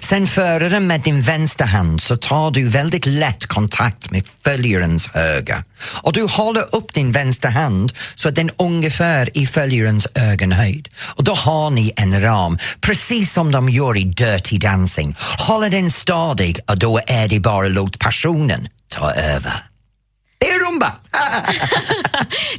Sen 0.00 0.26
föraren 0.26 0.86
med 0.86 1.00
din 1.00 1.20
vänstra 1.20 1.66
hand 1.66 2.02
så 2.02 2.16
tar 2.16 2.50
du 2.50 2.68
väldigt 2.68 3.06
lätt 3.06 3.46
kontakt 3.46 4.10
med 4.10 4.22
följarens 4.44 5.14
högra 5.14 5.64
och 6.02 6.12
du 6.12 6.22
håller 6.22 6.74
upp 6.74 6.94
din 6.94 7.12
vänstra 7.12 7.50
hand 7.50 7.92
så 8.14 8.28
att 8.28 8.34
den 8.34 8.50
ungefär 8.58 9.38
i 9.38 9.46
följarens 9.46 10.06
ögonhöjd. 10.14 10.88
Och 10.98 11.24
då 11.24 11.34
har 11.34 11.70
ni 11.70 11.92
en 11.96 12.22
ram, 12.22 12.58
precis 12.80 13.32
som 13.32 13.52
de 13.52 13.68
gör 13.68 13.96
i 13.96 14.04
Dirty 14.04 14.58
Dancing. 14.58 15.16
Håller 15.38 15.70
den 15.70 15.90
stadig 15.90 16.58
och 16.66 16.78
då 16.78 17.00
är 17.06 17.28
det 17.28 17.40
bara 17.40 17.68
låt 17.68 17.98
passionen 17.98 18.68
ta 18.88 19.12
över. 19.12 19.52
Det 20.38 20.50
är 20.50 20.66
rumba! 20.66 20.92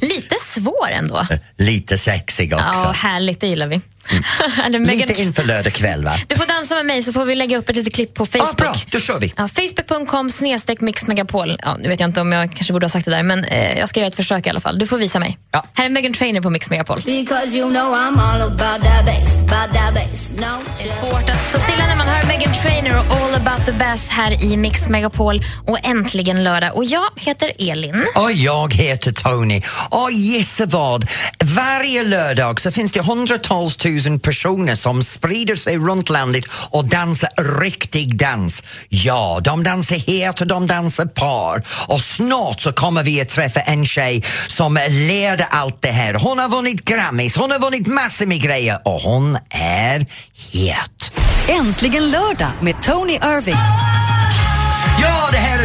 Lite 0.00 0.36
svår 0.40 0.88
ändå. 0.90 1.26
Lite 1.56 1.98
sexig 1.98 2.52
också. 2.52 2.64
Ja, 2.64 2.92
härligt, 2.96 3.40
det 3.40 3.46
gillar 3.46 3.66
vi. 3.66 3.80
Megan- 4.70 4.84
Lite 5.08 5.22
inför 5.22 5.44
lördag 5.44 5.72
kväll 5.72 6.04
va? 6.04 6.12
Du 6.26 6.36
får 6.36 6.46
dansa 6.46 6.74
med 6.74 6.86
mig 6.86 7.02
så 7.02 7.12
får 7.12 7.24
vi 7.24 7.34
lägga 7.34 7.58
upp 7.58 7.68
ett 7.68 7.76
litet 7.76 7.94
klipp 7.94 8.14
på 8.14 8.26
Facebook. 8.26 8.48
Ah, 8.60 8.62
bra, 8.62 8.74
då 8.90 9.00
kör 9.00 9.18
vi. 9.18 9.34
Ja, 9.36 9.48
Facebook.com 9.48 10.30
snedstreck 10.30 10.80
mixmegapol. 10.80 11.58
Ja, 11.62 11.76
nu 11.80 11.88
vet 11.88 12.00
jag 12.00 12.08
inte 12.08 12.20
om 12.20 12.32
jag 12.32 12.52
kanske 12.54 12.72
borde 12.72 12.84
ha 12.84 12.88
sagt 12.90 13.04
det 13.04 13.10
där, 13.10 13.22
men 13.22 13.44
eh, 13.44 13.78
jag 13.78 13.88
ska 13.88 14.00
göra 14.00 14.08
ett 14.08 14.14
försök 14.14 14.46
i 14.46 14.50
alla 14.50 14.60
fall. 14.60 14.78
Du 14.78 14.86
får 14.86 14.98
visa 14.98 15.18
mig. 15.18 15.38
Här 15.74 15.84
är 15.84 15.88
Megan 15.88 16.12
Trainer 16.12 16.40
på 16.40 16.50
Mix 16.50 16.70
Megapol. 16.70 17.02
Because 17.04 17.56
you 17.56 17.70
know 17.70 17.94
I'm 17.94 18.20
all 18.20 18.42
about 18.42 18.84
that 18.84 19.06
bass, 19.06 19.36
about 19.38 19.74
that 19.74 19.94
bass. 19.94 20.30
No. 20.30 20.62
Det 20.78 20.84
är 20.88 21.10
svårt 21.10 21.30
att 21.30 21.44
stå 21.50 21.60
stilla 21.60 21.86
när 21.86 21.96
man 21.96 22.08
hör 22.08 22.24
Megan 22.26 22.54
Trainer 22.54 22.98
och 22.98 23.16
All 23.16 23.34
about 23.34 23.66
the 23.66 23.72
bass 23.72 24.08
här 24.10 24.44
i 24.44 24.56
Mix 24.56 24.88
Megapol 24.88 25.42
och 25.66 25.78
äntligen 25.86 26.44
lördag. 26.44 26.76
Och 26.76 26.84
jag 26.84 27.06
heter 27.16 27.52
Elin. 27.58 28.04
Och 28.14 28.32
jag 28.32 28.74
heter 28.74 29.12
Tony. 29.12 29.62
Och 29.90 30.10
gissa 30.10 30.66
vad? 30.66 31.04
Varje 31.44 32.04
lördag 32.04 32.60
så 32.60 32.72
finns 32.72 32.92
det 32.92 33.00
hundratals 33.00 33.76
tusen 33.76 33.95
personer 34.20 34.74
som 34.74 35.02
sprider 35.02 35.56
sig 35.56 35.78
runt 35.78 36.08
landet 36.08 36.44
och 36.70 36.88
dansar 36.88 37.60
riktig 37.60 38.18
dans. 38.18 38.62
Ja, 38.88 39.40
de 39.44 39.62
dansar 39.62 39.96
het 39.96 40.40
och 40.40 40.46
de 40.46 40.66
dansar 40.66 41.06
par. 41.06 41.62
Och 41.88 42.00
snart 42.00 42.60
så 42.60 42.72
kommer 42.72 43.02
vi 43.02 43.20
att 43.20 43.28
träffa 43.28 43.60
en 43.60 43.86
tjej 43.86 44.22
som 44.46 44.78
leder 44.88 45.46
allt 45.50 45.82
det 45.82 45.88
här. 45.88 46.14
Hon 46.14 46.38
har 46.38 46.48
vunnit 46.48 46.84
Grammis, 46.84 47.36
hon 47.36 47.50
har 47.50 47.58
vunnit 47.58 47.86
massor 47.86 48.26
med 48.26 48.40
grejer 48.40 48.80
och 48.84 49.00
hon 49.00 49.38
är 49.50 50.06
het. 50.52 51.12
Äntligen 51.48 52.10
lördag 52.10 52.50
med 52.60 52.82
Tony 52.82 53.14
Irving. 53.14 54.05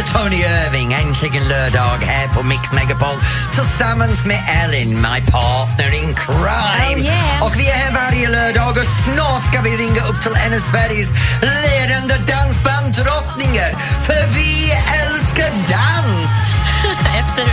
Tony 0.02 0.36
Irving, 0.36 0.92
äntligen 0.92 1.48
lördag 1.48 1.98
här 2.02 2.28
på 2.28 2.42
Mix 2.42 2.72
Megapol 2.72 3.18
tillsammans 3.54 4.26
med 4.26 4.40
Ellen, 4.64 4.88
my 4.88 5.20
partner 5.32 5.94
in 5.94 6.14
crime. 6.14 7.00
Oh, 7.00 7.04
yeah. 7.04 7.46
Och 7.46 7.54
vi 7.60 7.66
är 7.68 7.74
här 7.74 7.92
varje 7.92 8.28
lördag 8.28 8.70
och 8.70 8.88
snart 9.04 9.42
ska 9.42 9.62
vi 9.62 9.76
ringa 9.76 10.02
upp 10.10 10.22
till 10.22 10.36
en 10.46 10.54
av 10.54 10.58
Sveriges 10.58 11.10
ledande 11.40 12.14
dansbandsdrottningar 12.32 13.70
för 14.06 14.22
vi 14.36 14.72
älskar 15.00 15.50
dans! 15.50 16.30
efter, 17.20 17.44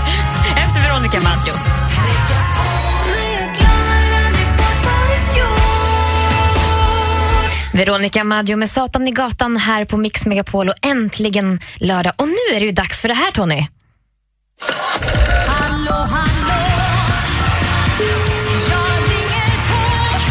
efter 0.63 0.81
Veronica 0.81 1.19
Maggio. 1.19 1.53
Veronica 7.79 8.23
Maggio 8.23 8.57
med 8.57 8.69
Satan 8.69 9.07
i 9.07 9.11
gatan 9.11 9.57
här 9.57 9.85
på 9.85 9.97
Mix 9.97 10.25
Megapol 10.25 10.69
och 10.69 10.75
äntligen 10.81 11.59
lördag. 11.77 12.13
Och 12.17 12.27
nu 12.27 12.55
är 12.55 12.59
det 12.59 12.65
ju 12.65 12.71
dags 12.71 13.01
för 13.01 13.07
det 13.07 13.13
här 13.13 13.31
Tony. 13.31 13.67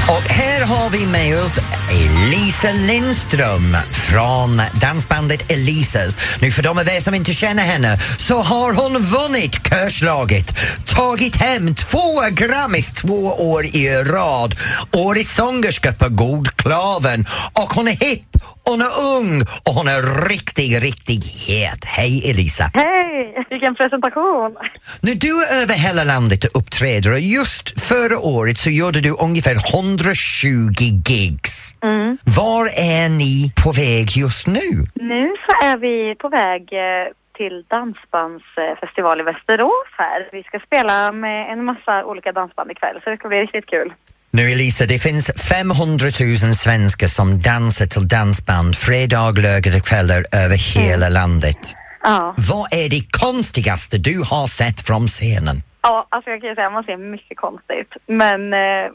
Och 0.09 0.31
här 0.31 0.63
har 0.89 0.99
vi 0.99 1.07
med 1.07 1.43
oss 1.43 1.59
Elisa 1.91 2.73
Lindström 2.73 3.77
från 3.93 4.63
dansbandet 4.81 5.53
Elisas. 5.53 6.39
Nu 6.41 6.51
för 6.51 6.63
de 6.63 6.79
av 6.79 6.89
er 6.89 7.01
som 7.01 7.15
inte 7.15 7.33
känner 7.33 7.63
henne 7.63 7.99
så 8.19 8.43
har 8.43 8.73
hon 8.73 9.03
vunnit 9.03 9.63
körslaget, 9.71 10.55
tagit 10.87 11.37
hem 11.37 11.75
två 11.75 12.21
Grammys 12.31 12.91
två 12.91 13.25
år 13.25 13.65
i 13.65 13.89
rad, 14.05 14.55
Årets 14.93 15.35
sångerska 15.35 15.93
på 15.93 16.09
Godklaven 16.09 17.27
och 17.53 17.73
hon 17.75 17.89
är 17.89 17.93
hipp, 17.93 18.29
hon 18.65 18.81
är 18.81 19.01
ung 19.19 19.43
och 19.43 19.75
hon 19.75 19.89
är 19.89 20.29
riktigt, 20.29 20.83
riktigt 20.83 21.25
het. 21.25 21.85
Hej 21.85 22.31
Elisa! 22.31 22.71
Hej, 22.75 23.47
vilken 23.51 23.75
presentation! 23.75 24.57
Nu 25.01 25.15
du 25.15 25.45
är 25.45 25.63
över 25.63 25.75
hela 25.75 26.05
landet 26.05 26.45
och 26.45 26.61
uppträder 26.61 27.13
och 27.13 27.21
just 27.21 27.81
förra 27.81 28.19
året 28.19 28.59
så 28.59 28.71
gjorde 28.71 29.01
du 29.01 29.11
ungefär 29.11 29.57
120 29.75 30.78
gigs. 30.85 31.75
Mm. 31.83 32.19
Var 32.37 32.65
är 32.67 33.09
ni 33.09 33.53
på 33.65 33.73
väg 33.73 34.07
just 34.17 34.47
nu? 34.47 34.69
Nu 34.95 35.35
så 35.47 35.67
är 35.67 35.77
vi 35.79 36.15
på 36.15 36.29
väg 36.29 36.63
eh, 36.73 37.13
till 37.37 37.65
dansbandsfestival 37.69 39.21
i 39.21 39.23
Västerås 39.23 39.91
här. 39.99 40.29
Vi 40.33 40.43
ska 40.43 40.61
spela 40.61 41.13
med 41.13 41.53
en 41.53 41.65
massa 41.65 42.05
olika 42.05 42.33
dansband 42.33 42.71
ikväll 42.71 43.01
så 43.05 43.11
det 43.11 43.17
ska 43.17 43.29
bli 43.29 43.41
riktigt 43.41 43.67
kul. 43.67 43.93
Nu 44.31 44.43
Elisa, 44.53 44.87
det 44.87 44.99
finns 44.99 45.49
500 45.51 46.07
000 46.21 46.55
svenskar 46.55 47.07
som 47.07 47.41
dansar 47.41 47.87
till 47.87 48.09
dansband 48.09 48.77
fredag, 48.77 49.31
lördag 49.31 49.85
kvällar 49.85 50.23
över 50.45 50.59
hela 50.79 51.09
landet. 51.09 51.75
Ja. 52.03 52.35
Vad 52.51 52.67
är 52.73 52.89
det 52.89 53.03
konstigaste 53.11 53.99
du 53.99 54.17
har 54.31 54.47
sett 54.47 54.81
från 54.87 55.07
scenen? 55.07 55.57
Ja, 55.83 56.07
alltså 56.09 56.31
jag 56.31 56.41
kan 56.41 56.49
ju 56.49 56.55
säga 56.55 56.67
att 56.67 56.73
man 56.73 56.85
ser 56.85 56.97
mycket 56.97 57.37
konstigt. 57.37 57.93
Men 58.07 58.41
eh, 58.53 58.87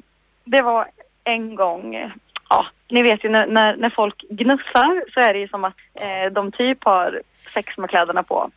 det 0.46 0.62
var 0.62 0.86
en 1.24 1.56
gång, 1.56 2.12
ja, 2.50 2.66
ni 2.90 3.04
vet 3.04 3.26
ju 3.26 3.30
när, 3.30 3.48
när, 3.48 3.76
när 3.76 3.90
folk 3.90 4.16
gnussar 4.30 5.12
så 5.14 5.20
är 5.20 5.34
det 5.34 5.40
ju 5.40 5.48
som 5.48 5.64
att 5.64 5.78
eh, 5.94 6.32
de 6.32 6.52
typ 6.52 6.84
har 6.84 7.22
sex 7.54 7.78
med 7.78 7.90
kläderna 7.90 8.24
på. 8.24 8.52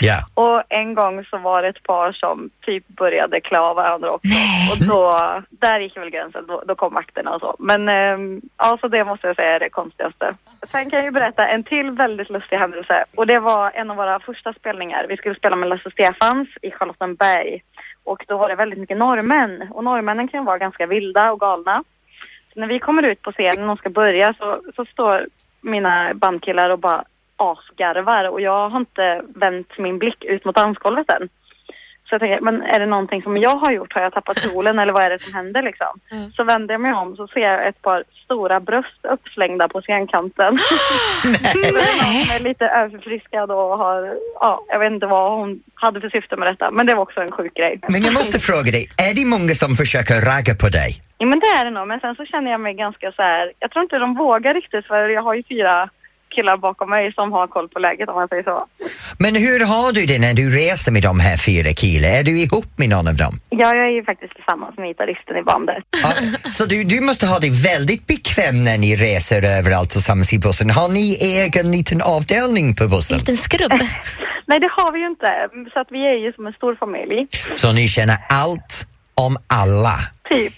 Ja. 0.00 0.18
och 0.34 0.62
en 0.68 0.94
gång 0.94 1.24
så 1.24 1.38
var 1.38 1.62
det 1.62 1.68
ett 1.68 1.82
par 1.82 2.12
som 2.12 2.50
typ 2.66 2.88
började 2.88 3.40
klä 3.40 3.58
av 3.58 3.76
varandra 3.76 4.10
också. 4.10 4.34
Och 4.72 4.88
då, 4.88 5.12
där 5.50 5.80
gick 5.80 5.96
väl 5.96 6.10
gränsen, 6.10 6.46
då, 6.46 6.62
då 6.66 6.74
kom 6.74 6.94
vakterna 6.94 7.34
och 7.34 7.40
så. 7.40 7.56
Men 7.58 7.88
ehm, 7.88 8.40
ja, 8.56 8.78
så 8.80 8.88
det 8.88 9.04
måste 9.04 9.26
jag 9.26 9.36
säga 9.36 9.54
är 9.54 9.60
det 9.60 9.68
konstigaste. 9.68 10.34
Sen 10.70 10.90
kan 10.90 10.98
jag 10.98 11.04
ju 11.04 11.10
berätta 11.10 11.48
en 11.48 11.64
till 11.64 11.90
väldigt 11.90 12.30
lustig 12.30 12.56
händelse. 12.56 13.04
Och 13.14 13.26
det 13.26 13.38
var 13.38 13.70
en 13.74 13.90
av 13.90 13.96
våra 13.96 14.20
första 14.20 14.52
spelningar. 14.52 15.06
Vi 15.08 15.16
skulle 15.16 15.34
spela 15.34 15.56
med 15.56 15.68
Lasse 15.68 15.90
Stefans 15.90 16.48
i 16.62 16.70
Charlottenberg. 16.70 17.62
Och 18.04 18.24
då 18.28 18.36
var 18.38 18.48
det 18.48 18.54
väldigt 18.54 18.78
mycket 18.78 18.96
norrmän. 18.96 19.68
Och 19.70 19.84
norrmännen 19.84 20.28
kan 20.28 20.40
ju 20.40 20.46
vara 20.46 20.58
ganska 20.58 20.86
vilda 20.86 21.32
och 21.32 21.40
galna. 21.40 21.84
Så 22.52 22.60
när 22.60 22.66
vi 22.66 22.78
kommer 22.78 23.02
ut 23.02 23.22
på 23.22 23.32
scenen 23.32 23.70
och 23.70 23.78
ska 23.78 23.90
börja 23.90 24.34
så, 24.34 24.60
så 24.76 24.84
står 24.84 25.26
mina 25.60 26.14
bandkillar 26.14 26.70
och 26.70 26.78
bara 26.78 27.04
asgarvar 27.36 28.28
och 28.28 28.40
jag 28.40 28.68
har 28.68 28.78
inte 28.78 29.22
vänt 29.34 29.78
min 29.78 29.98
blick 29.98 30.24
ut 30.24 30.44
mot 30.44 30.56
dansgolvet 30.56 31.10
än. 31.10 31.28
Så 32.08 32.14
jag 32.14 32.20
tänker, 32.20 32.40
men 32.40 32.62
är 32.62 32.80
det 32.80 32.86
någonting 32.86 33.22
som 33.22 33.36
jag 33.36 33.56
har 33.56 33.72
gjort? 33.72 33.92
Har 33.92 34.02
jag 34.02 34.12
tappat 34.12 34.38
solen 34.38 34.78
eller 34.78 34.92
vad 34.92 35.02
är 35.02 35.10
det 35.10 35.22
som 35.22 35.34
händer 35.34 35.62
liksom? 35.62 36.00
Så 36.36 36.44
vänder 36.44 36.74
jag 36.74 36.80
mig 36.80 36.92
om 36.92 37.16
så 37.16 37.26
ser 37.26 37.40
jag 37.40 37.66
ett 37.68 37.82
par 37.82 38.04
stora 38.24 38.60
bröst 38.60 39.00
uppslängda 39.02 39.68
på 39.68 39.80
scenkanten. 39.80 40.54
Nej. 41.24 41.72
Någon 41.72 41.82
som 41.82 42.36
är 42.36 42.40
lite 42.40 42.66
överförfriskad 42.66 43.50
och 43.50 43.78
har, 43.78 44.18
ja, 44.40 44.64
jag 44.68 44.78
vet 44.78 44.92
inte 44.92 45.06
vad 45.06 45.38
hon 45.38 45.62
hade 45.74 46.00
för 46.00 46.10
syfte 46.10 46.36
med 46.36 46.48
detta. 46.48 46.70
Men 46.70 46.86
det 46.86 46.94
var 46.94 47.02
också 47.02 47.20
en 47.20 47.32
sjuk 47.32 47.54
grej. 47.54 47.80
Men 47.88 48.02
jag 48.02 48.14
måste 48.14 48.38
fråga 48.38 48.70
dig, 48.70 48.88
är 49.10 49.14
det 49.14 49.26
många 49.26 49.54
som 49.54 49.74
försöker 49.76 50.14
ragga 50.14 50.54
på 50.54 50.68
dig? 50.68 50.90
Ja 51.18 51.26
men 51.26 51.40
det 51.40 51.46
är 51.46 51.64
det 51.64 51.70
nog, 51.70 51.88
men 51.88 52.00
sen 52.00 52.14
så 52.14 52.24
känner 52.24 52.50
jag 52.50 52.60
mig 52.60 52.74
ganska 52.74 53.12
så 53.12 53.22
här. 53.22 53.52
jag 53.58 53.70
tror 53.70 53.82
inte 53.82 53.98
de 53.98 54.14
vågar 54.14 54.54
riktigt 54.54 54.86
för 54.86 55.08
jag 55.08 55.22
har 55.22 55.34
ju 55.34 55.42
fyra 55.42 55.90
killar 56.34 56.56
bakom 56.56 56.90
mig 56.90 57.12
som 57.12 57.32
har 57.32 57.46
koll 57.46 57.68
på 57.68 57.78
läget 57.78 58.08
om 58.08 58.14
man 58.14 58.28
säger 58.28 58.42
så. 58.42 58.66
Men 59.18 59.34
hur 59.34 59.60
har 59.72 59.92
du 59.92 60.06
det 60.06 60.18
när 60.18 60.34
du 60.34 60.50
reser 60.50 60.92
med 60.92 61.02
de 61.02 61.20
här 61.20 61.36
fyra 61.36 61.72
killarna? 61.72 62.14
Är 62.14 62.24
du 62.24 62.34
ihop 62.44 62.70
med 62.76 62.88
någon 62.88 63.08
av 63.08 63.16
dem? 63.24 63.34
Ja, 63.50 63.76
jag 63.76 63.86
är 63.86 63.94
ju 63.98 64.04
faktiskt 64.04 64.34
tillsammans 64.34 64.76
med 64.78 64.86
gitarristen 64.88 65.36
i 65.36 65.42
bandet. 65.42 65.82
Så 66.56 66.64
du, 66.66 66.84
du 66.84 67.00
måste 67.00 67.26
ha 67.26 67.38
det 67.38 67.50
väldigt 67.50 68.06
bekväm 68.06 68.64
när 68.64 68.78
ni 68.78 68.96
reser 68.96 69.58
överallt 69.58 69.90
tillsammans 69.90 70.32
i 70.32 70.38
bussen. 70.38 70.70
Har 70.70 70.88
ni 70.88 71.14
egen 71.20 71.70
liten 71.70 72.00
avdelning 72.02 72.74
på 72.74 72.88
bussen? 72.88 73.18
liten 73.18 73.36
skrubb? 73.36 73.72
Nej, 74.46 74.60
det 74.60 74.68
har 74.70 74.92
vi 74.92 74.98
ju 74.98 75.06
inte. 75.06 75.48
Så 75.72 75.80
att 75.80 75.88
vi 75.90 76.06
är 76.06 76.18
ju 76.24 76.32
som 76.32 76.46
en 76.46 76.52
stor 76.52 76.74
familj. 76.76 77.26
Så 77.54 77.72
ni 77.72 77.88
känner 77.88 78.16
allt 78.28 78.86
om 79.14 79.36
alla? 79.46 79.98
Typ. 80.28 80.52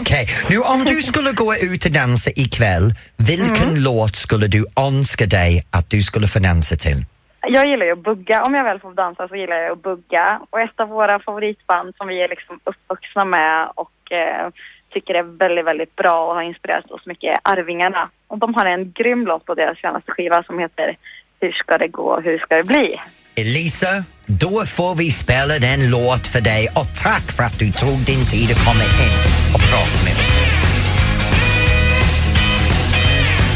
Okej, 0.00 0.26
nu 0.50 0.58
om 0.58 0.84
du 0.84 1.02
skulle 1.02 1.32
gå 1.32 1.54
ut 1.54 1.84
och 1.86 1.92
dansa 1.92 2.30
ikväll, 2.36 2.92
vilken 3.16 3.68
Mm. 3.68 3.82
låt 3.82 4.16
skulle 4.16 4.46
du 4.46 4.66
önska 4.88 5.26
dig 5.26 5.62
att 5.70 5.90
du 5.90 6.02
skulle 6.02 6.26
få 6.26 6.38
dansa 6.38 6.76
till? 6.76 7.04
Jag 7.48 7.66
gillar 7.68 7.86
ju 7.86 7.92
att 7.92 7.98
bugga. 7.98 8.42
Om 8.42 8.54
jag 8.54 8.64
väl 8.64 8.80
får 8.80 8.94
dansa 8.94 9.28
så 9.28 9.36
gillar 9.36 9.56
jag 9.56 9.72
att 9.72 9.82
bugga. 9.82 10.40
Och 10.50 10.60
ett 10.60 10.80
av 10.80 10.88
våra 10.88 11.18
favoritband 11.18 11.94
som 11.96 12.08
vi 12.08 12.22
är 12.22 12.28
liksom 12.28 12.60
uppvuxna 12.64 13.24
med 13.24 13.68
och 13.74 14.12
eh, 14.12 14.48
tycker 14.92 15.14
är 15.14 15.22
väldigt, 15.22 15.64
väldigt 15.64 15.96
bra 15.96 16.26
och 16.28 16.34
har 16.34 16.42
inspirerat 16.42 16.90
oss 16.90 17.06
mycket 17.06 17.30
är 17.44 17.52
Arvingarna. 17.52 18.10
Och 18.26 18.38
de 18.38 18.54
har 18.54 18.66
en 18.66 18.92
grym 18.92 19.26
låt 19.26 19.44
på 19.44 19.54
deras 19.54 19.78
senaste 19.78 20.12
skiva 20.12 20.42
som 20.42 20.58
heter 20.58 20.96
Hur 21.40 21.52
ska 21.52 21.78
det 21.78 21.88
gå, 21.88 22.20
hur 22.20 22.38
ska 22.38 22.56
det 22.56 22.64
bli? 22.64 23.00
Elisa, 23.36 24.04
då 24.26 24.66
får 24.66 24.94
vi 24.94 25.10
spela 25.10 25.58
den 25.58 25.90
låt 25.90 26.26
för 26.26 26.40
dig 26.40 26.68
och 26.74 26.94
tack 26.94 27.32
för 27.32 27.42
att 27.42 27.58
du 27.58 27.72
tog 27.72 27.98
din 27.98 28.26
tid 28.26 28.50
att 28.50 28.64
komma 28.64 28.84
in 28.84 29.12
och 29.54 29.60
prata 29.60 30.04
med 30.04 30.12
oss. 30.12 30.32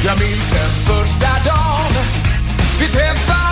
Jag 0.04 0.18
minns 0.18 0.50
den 0.50 0.96
första 0.96 1.50
dagen 1.50 1.92
vi 2.80 2.86
träffades 2.86 3.47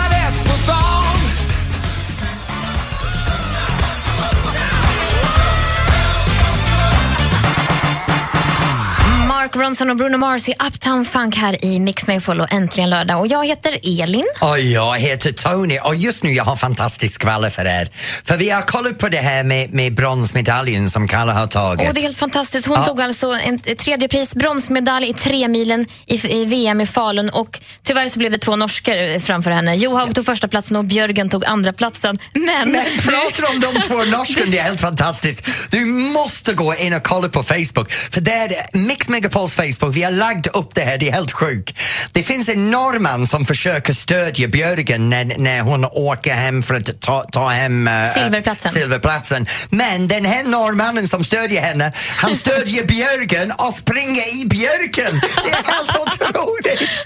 Mark 9.47 9.55
Ronson 9.55 9.89
och 9.89 9.95
Bruno 9.95 10.17
Mars 10.17 10.49
i 10.49 10.53
Uptown 10.67 11.05
Funk 11.05 11.35
här 11.37 11.65
i 11.65 11.79
Mix 11.79 12.07
Megapol 12.07 12.41
och 12.41 12.51
äntligen 12.53 12.89
lördag. 12.89 13.19
Och 13.19 13.27
jag 13.27 13.47
heter 13.47 13.79
Elin. 14.01 14.25
Och 14.41 14.59
jag 14.59 14.99
heter 14.99 15.31
Tony 15.31 15.79
och 15.79 15.95
just 15.95 16.23
nu 16.23 16.31
jag 16.33 16.43
har 16.43 16.55
fantastisk 16.55 17.13
skvaller 17.13 17.49
för 17.49 17.65
er. 17.65 17.87
För 18.23 18.37
vi 18.37 18.49
har 18.49 18.61
kollat 18.61 18.97
på 18.97 19.09
det 19.09 19.17
här 19.17 19.43
med, 19.43 19.73
med 19.73 19.93
bronsmedaljen 19.95 20.89
som 20.89 21.07
Kalle 21.07 21.31
har 21.31 21.47
tagit. 21.47 21.87
Och 21.89 21.93
det 21.93 21.99
är 21.99 22.03
helt 22.03 22.17
fantastiskt. 22.17 22.67
Hon 22.67 22.77
Ja. 22.77 22.85
tog 22.85 23.01
alltså 23.01 23.27
en 23.31 23.59
tredje 23.59 24.07
pris, 24.07 24.35
bronsmedalj 24.35 25.09
i 25.09 25.13
tremilen 25.13 25.85
i, 26.05 26.27
i 26.41 26.45
VM 26.45 26.81
i 26.81 26.85
Falun 26.85 27.29
och 27.29 27.59
tyvärr 27.83 28.07
så 28.07 28.19
blev 28.19 28.31
det 28.31 28.37
två 28.37 28.55
norskor 28.55 29.19
framför 29.19 29.51
henne. 29.51 29.75
Johaug 29.75 30.15
tog 30.15 30.25
första 30.25 30.47
platsen 30.47 30.77
och 30.77 30.85
Björgen 30.85 31.29
tog 31.29 31.45
andra 31.45 31.73
platsen. 31.73 32.17
Men, 32.33 32.71
Men 32.71 32.85
pratar 32.97 33.53
om 33.53 33.59
de 33.59 33.81
två 33.81 33.95
norskarna, 34.17 34.51
det 34.51 34.57
är 34.59 34.63
helt 34.63 34.81
fantastiskt. 34.81 35.47
Du 35.69 35.85
måste 35.85 36.53
gå 36.53 36.75
in 36.75 36.93
och 36.93 37.03
kolla 37.03 37.29
på 37.29 37.43
Facebook, 37.43 37.91
för 37.91 38.21
där 38.21 38.51
Mix 38.73 39.09
Megapols 39.37 39.55
Facebook, 39.55 39.95
vi 39.95 40.03
har 40.03 40.11
lagt 40.11 40.47
upp 40.47 40.75
det 40.75 40.81
här, 40.81 40.97
det 40.97 41.07
är 41.09 41.13
helt 41.13 41.31
sjukt. 41.31 41.79
Det 42.11 42.23
finns 42.23 42.49
en 42.49 42.71
norrman 42.71 43.27
som 43.27 43.45
försöker 43.45 43.93
stödja 43.93 44.47
Björgen 44.47 45.09
när, 45.09 45.25
när 45.37 45.61
hon 45.61 45.85
åker 45.85 46.33
hem 46.33 46.63
för 46.63 46.75
att 46.75 47.01
ta, 47.01 47.23
ta 47.23 47.47
hem 47.47 47.87
eh, 47.87 48.13
Silverplatsen. 48.13 48.71
silverplatsen. 48.71 49.45
Men 49.69 50.07
den 50.07 50.25
här 50.25 50.43
norrmannen 50.43 51.07
som 51.07 51.23
stödjer 51.23 51.61
henne, 51.61 51.91
han 52.17 52.35
stödjer 52.35 52.83
Björgen 52.87 53.51
och 53.57 53.73
springer 53.73 54.41
i 54.41 54.45
björken. 54.45 55.21
Det 55.43 55.49
är 55.49 55.73
helt 55.73 55.97
otroligt. 55.99 57.05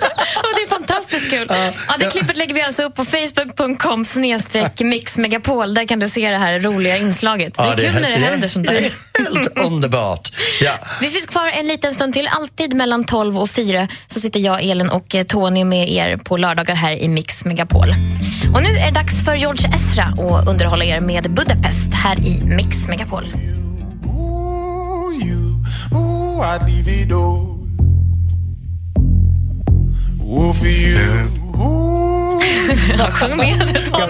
Det 0.55 0.61
är 0.61 0.69
fantastiskt 0.69 1.29
kul. 1.29 1.47
Ja, 1.87 1.97
det 1.99 2.11
klippet 2.11 2.37
lägger 2.37 2.55
vi 2.55 2.61
alltså 2.61 2.83
upp 2.83 2.95
på 2.95 3.05
facebook.com 3.05 4.05
snedstreck 4.05 4.79
mixmegapol. 4.81 5.73
Där 5.73 5.85
kan 5.87 5.99
du 5.99 6.09
se 6.09 6.29
det 6.29 6.37
här 6.37 6.59
roliga 6.59 6.97
inslaget. 6.97 7.53
Det 7.53 7.61
är 7.61 7.67
Ja, 7.67 7.75
kul 7.77 7.93
när 8.01 8.11
det 8.11 8.17
händer 8.17 8.47
sånt 8.47 8.67
där. 8.67 8.91
Helt 9.19 9.57
underbart. 9.65 10.31
Ja. 10.61 10.71
Vi 11.01 11.09
finns 11.09 11.25
kvar 11.25 11.47
en 11.47 11.67
liten 11.67 11.93
stund 11.93 12.10
till. 12.11 12.27
Alltid 12.27 12.73
mellan 12.73 13.03
12 13.03 13.37
och 13.37 13.49
4 13.49 13.87
så 14.07 14.19
sitter 14.19 14.39
jag, 14.39 14.63
Elin 14.63 14.89
och 14.89 15.15
eh, 15.15 15.23
Tony 15.23 15.63
med 15.63 15.89
er 15.89 16.17
på 16.17 16.37
lördagar 16.37 16.75
här 16.75 16.91
i 16.91 17.07
Mix 17.07 17.45
Megapol. 17.45 17.87
Och 18.53 18.63
nu 18.63 18.69
är 18.69 18.85
det 18.85 18.91
dags 18.91 19.25
för 19.25 19.35
George 19.35 19.69
Ezra 19.75 20.03
att 20.03 20.47
underhålla 20.47 20.85
er 20.85 21.01
med 21.01 21.33
Budapest 21.33 21.93
här 21.93 22.27
i 22.27 22.41
Mix 22.43 22.87
Megapol. 22.87 23.23
Ooh, 24.05 25.27
you. 25.27 25.55
Ooh, 25.91 26.45
Sjung 33.11 33.37
med 33.37 33.67
du 33.73 33.79
Jag 33.91 34.09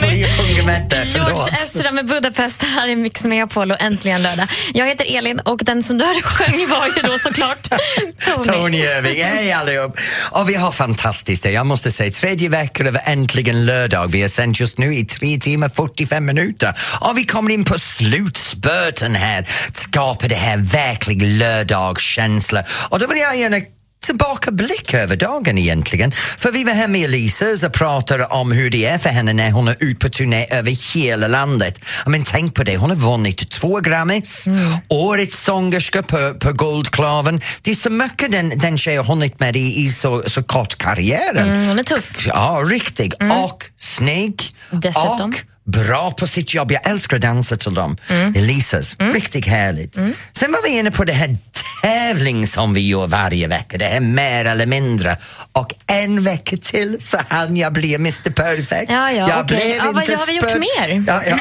det, 0.89 1.05
förlåt. 1.05 1.29
George 1.29 1.57
Ezra 1.63 1.91
med 1.91 2.07
Budapest 2.07 2.63
här 2.63 2.87
i 2.87 2.95
Mix 2.95 3.23
Megapol 3.23 3.71
och 3.71 3.81
äntligen 3.81 4.21
lördag. 4.21 4.47
Jag 4.73 4.87
heter 4.87 5.17
Elin 5.17 5.39
och 5.39 5.59
den 5.63 5.83
som 5.83 5.97
du 5.97 6.05
hörde 6.05 6.21
sjöng 6.21 6.69
var 6.69 6.87
ju 6.87 7.01
då 7.01 7.19
såklart 7.19 7.69
Tony. 8.25 8.43
Tony 8.43 8.77
Irving, 8.77 9.23
hej 9.23 9.51
allihop! 9.51 9.99
Och 10.31 10.49
vi 10.49 10.55
har 10.55 10.71
fantastiskt 10.71 11.43
det, 11.43 11.51
jag 11.51 11.65
måste 11.65 11.91
säga, 11.91 12.11
tredje 12.11 12.49
veckan 12.49 12.87
av 12.87 12.97
Äntligen 13.05 13.65
lördag. 13.65 14.07
Vi 14.11 14.21
har 14.21 14.29
sänt 14.29 14.59
just 14.59 14.77
nu 14.77 14.95
i 14.95 15.05
tre 15.05 15.37
timmar 15.37 15.69
45 15.69 16.25
minuter 16.25 16.73
och 16.99 17.17
vi 17.17 17.23
kommer 17.23 17.51
in 17.51 17.65
på 17.65 17.73
slutspurten 17.79 19.15
här, 19.15 19.47
att 19.67 19.77
skapa 19.77 20.27
det 20.27 20.35
här 20.35 20.57
verklig 20.57 21.21
lördagskänsla. 21.21 22.63
Och 22.89 22.99
då 22.99 23.07
vill 23.07 23.17
jag 23.17 23.37
gärna 23.37 23.57
tillbakablick 24.01 24.93
över 24.93 25.15
dagen 25.15 25.57
egentligen. 25.57 26.11
För 26.11 26.51
vi 26.51 26.63
var 26.63 26.73
här 26.73 26.87
med 26.87 27.03
Elisa 27.03 27.45
och 27.67 27.73
pratade 27.73 28.25
om 28.25 28.51
hur 28.51 28.69
det 28.69 28.85
är 28.85 28.97
för 28.97 29.09
henne 29.09 29.33
när 29.33 29.51
hon 29.51 29.67
är 29.67 29.75
ute 29.79 29.99
på 29.99 30.09
turné 30.09 30.45
över 30.51 30.93
hela 30.93 31.27
landet. 31.27 31.85
Men 32.05 32.23
tänk 32.23 32.55
på 32.55 32.63
det, 32.63 32.77
hon 32.77 32.89
har 32.89 32.97
vunnit 32.97 33.49
två 33.49 33.79
Grammys, 33.79 34.45
årets 34.87 35.43
sångerska 35.43 36.03
på, 36.03 36.33
på 36.39 36.51
Guldklaven. 36.53 37.41
Det 37.61 37.71
är 37.71 37.75
så 37.75 37.89
mycket 37.89 38.31
den, 38.31 38.49
den 38.49 38.77
tjejen 38.77 39.05
har 39.05 39.15
hunnit 39.15 39.39
med 39.39 39.55
i, 39.55 39.83
i 39.83 39.89
så, 39.89 40.23
så 40.27 40.43
kort 40.43 40.77
karriären. 40.77 41.49
Mm, 41.49 41.67
hon 41.67 41.79
är 41.79 41.83
tuff. 41.83 42.27
Ja, 42.27 42.63
riktigt. 42.65 43.13
Och 43.43 43.65
snygg. 43.77 44.43
Dessutom. 44.71 45.29
Och 45.29 45.50
bra 45.65 46.11
på 46.11 46.27
sitt 46.27 46.53
jobb. 46.53 46.71
Jag 46.71 46.87
älskar 46.89 47.15
att 47.17 47.21
dansa 47.21 47.57
till 47.57 47.73
dem. 47.73 47.97
Elisas, 48.35 48.95
riktigt 48.99 49.47
härligt. 49.47 49.93
Sen 50.33 50.51
var 50.51 50.63
vi 50.63 50.69
inne 50.79 50.91
på 50.91 51.03
det 51.03 51.13
här 51.13 51.37
tävling 51.81 52.47
som 52.47 52.73
vi 52.73 52.81
gör 52.87 53.07
varje 53.07 53.47
vecka. 53.47 53.77
Det 53.77 53.85
är 53.85 53.99
mer 53.99 54.45
eller 54.45 54.65
mindre. 54.65 55.17
Och 55.51 55.73
en 55.87 56.23
vecka 56.23 56.57
till 56.57 56.97
så 57.01 57.17
hann 57.29 57.57
jag 57.57 57.73
bli 57.73 57.93
Mr 57.95 58.29
Perfect. 58.31 58.85
Ja, 58.91 59.11
ja, 59.11 59.29
jag 59.29 59.45
okej. 59.45 59.75
Ja, 59.77 59.91
vad- 59.93 60.09
har 60.09 60.25
vi 60.25 60.33
gjort 60.35 60.59
mer? 60.59 61.03
Ja, 61.07 61.21
ja, 61.27 61.37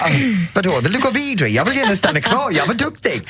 vadå, 0.54 0.80
vill 0.80 0.92
du 0.92 0.98
gå 0.98 1.10
vidare? 1.10 1.48
Jag 1.48 1.64
vill 1.64 1.76
gärna 1.78 1.96
stanna 1.96 2.20
kvar, 2.20 2.50
jag 2.52 2.66
var 2.66 2.74
duktig. 2.74 3.22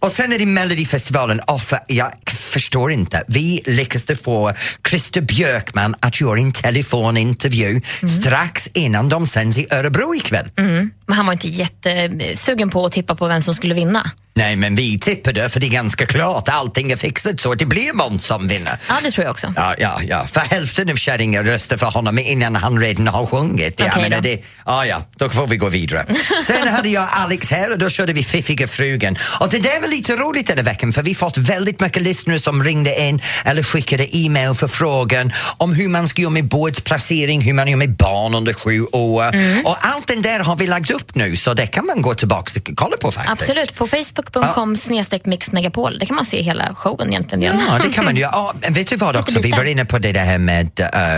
Och 0.00 0.12
sen 0.12 0.32
är 0.32 0.38
det 0.38 0.46
Melodifestivalen 0.46 1.40
och 1.40 1.62
för, 1.62 1.78
jag 1.86 2.12
förstår 2.34 2.92
inte. 2.92 3.22
Vi 3.28 3.62
lyckades 3.66 4.20
få 4.22 4.52
Christer 4.88 5.20
Björkman 5.20 5.94
att 6.00 6.20
göra 6.20 6.38
en 6.40 6.52
telefonintervju 6.52 7.80
strax 8.22 8.68
innan 8.74 9.08
de 9.08 9.26
sänds 9.26 9.58
i 9.58 9.66
Örebro 9.70 10.14
ikväll. 10.14 10.35
Mm. 10.56 10.90
Men 11.06 11.16
han 11.16 11.26
var 11.26 11.32
inte 11.32 11.48
jättesugen 11.48 12.70
på 12.70 12.84
att 12.84 12.92
tippa 12.92 13.14
på 13.14 13.26
vem 13.26 13.40
som 13.40 13.54
skulle 13.54 13.74
vinna. 13.74 14.10
Nej, 14.36 14.56
men 14.56 14.74
vi 14.74 14.98
tippade 14.98 15.48
för 15.48 15.60
det 15.60 15.66
är 15.66 15.70
ganska 15.70 16.06
klart. 16.06 16.48
Allting 16.48 16.92
är 16.92 16.96
fixat 16.96 17.40
så 17.40 17.54
det 17.54 17.66
blir 17.66 17.92
Måns 17.94 18.26
som 18.26 18.48
vinner. 18.48 18.78
Ja, 18.88 18.94
det 19.02 19.10
tror 19.10 19.24
jag 19.24 19.30
också. 19.30 19.52
Ja, 19.56 19.74
ja, 19.78 20.00
ja. 20.08 20.26
För 20.32 20.40
hälften 20.40 20.90
av 20.90 20.96
kärringar 20.96 21.44
röstar 21.44 21.76
för 21.76 21.86
honom 21.86 22.18
innan 22.18 22.56
han 22.56 22.80
redan 22.80 23.08
har 23.08 23.26
sjungit. 23.26 23.80
Okej 23.80 24.02
menar, 24.02 24.16
då. 24.16 24.22
det, 24.22 24.44
ja, 24.66 24.86
ja, 24.86 25.02
då 25.16 25.28
får 25.28 25.46
vi 25.46 25.56
gå 25.56 25.68
vidare. 25.68 26.06
Sen 26.46 26.68
hade 26.68 26.88
jag 26.88 27.08
Alex 27.10 27.50
här 27.50 27.72
och 27.72 27.78
då 27.78 27.88
körde 27.88 28.12
vi 28.12 28.22
Fiffiga 28.22 28.68
frugan. 28.68 29.16
Och 29.40 29.48
det 29.48 29.58
där 29.58 29.80
var 29.80 29.88
lite 29.88 30.16
roligt 30.16 30.46
den 30.46 30.56
här 30.56 30.64
veckan 30.64 30.92
för 30.92 31.02
vi 31.02 31.14
fått 31.14 31.36
väldigt 31.36 31.80
mycket 31.80 32.02
lyssnare 32.02 32.38
som 32.38 32.64
ringde 32.64 33.08
in 33.08 33.20
eller 33.44 33.62
skickade 33.62 34.16
e-mail 34.16 34.54
för 34.54 34.68
frågan 34.68 35.32
om 35.56 35.74
hur 35.74 35.88
man 35.88 36.08
ska 36.08 36.22
göra 36.22 36.30
med 36.30 36.48
bordsplacering, 36.48 37.40
hur 37.40 37.52
man 37.52 37.68
gör 37.68 37.76
med 37.76 37.96
barn 37.96 38.34
under 38.34 38.54
sju 38.54 38.82
år. 38.82 39.34
Mm. 39.34 39.66
Och 39.66 39.76
allt 39.80 40.06
det 40.06 40.14
där 40.26 40.40
har 40.40 40.56
vi 40.56 40.66
lagt 40.66 40.90
upp 40.90 41.14
nu 41.14 41.36
så 41.36 41.54
det 41.54 41.66
kan 41.66 41.86
man 41.86 42.02
gå 42.02 42.14
tillbaka 42.14 42.60
och 42.60 42.70
kolla 42.74 42.96
på 42.96 43.12
faktiskt. 43.12 43.50
Absolut, 43.50 43.74
på 43.74 43.86
facebook.com 43.86 44.76
snedstreck 44.76 45.26
mixmegapol. 45.26 45.98
Där 45.98 46.06
kan 46.06 46.16
man 46.16 46.24
se 46.24 46.42
hela 46.42 46.74
showen 46.74 47.08
egentligen. 47.08 47.60
Ja, 47.68 47.78
det 47.82 47.92
kan 47.92 48.04
man 48.04 48.16
ju. 48.16 48.22
Ja, 48.22 48.54
vet 48.68 48.88
du 48.88 48.96
vad 48.96 49.16
också? 49.16 49.40
Vi 49.40 49.50
var 49.50 49.64
inne 49.64 49.84
på 49.84 49.98
det 49.98 50.12
där 50.12 50.38
med, 50.38 50.70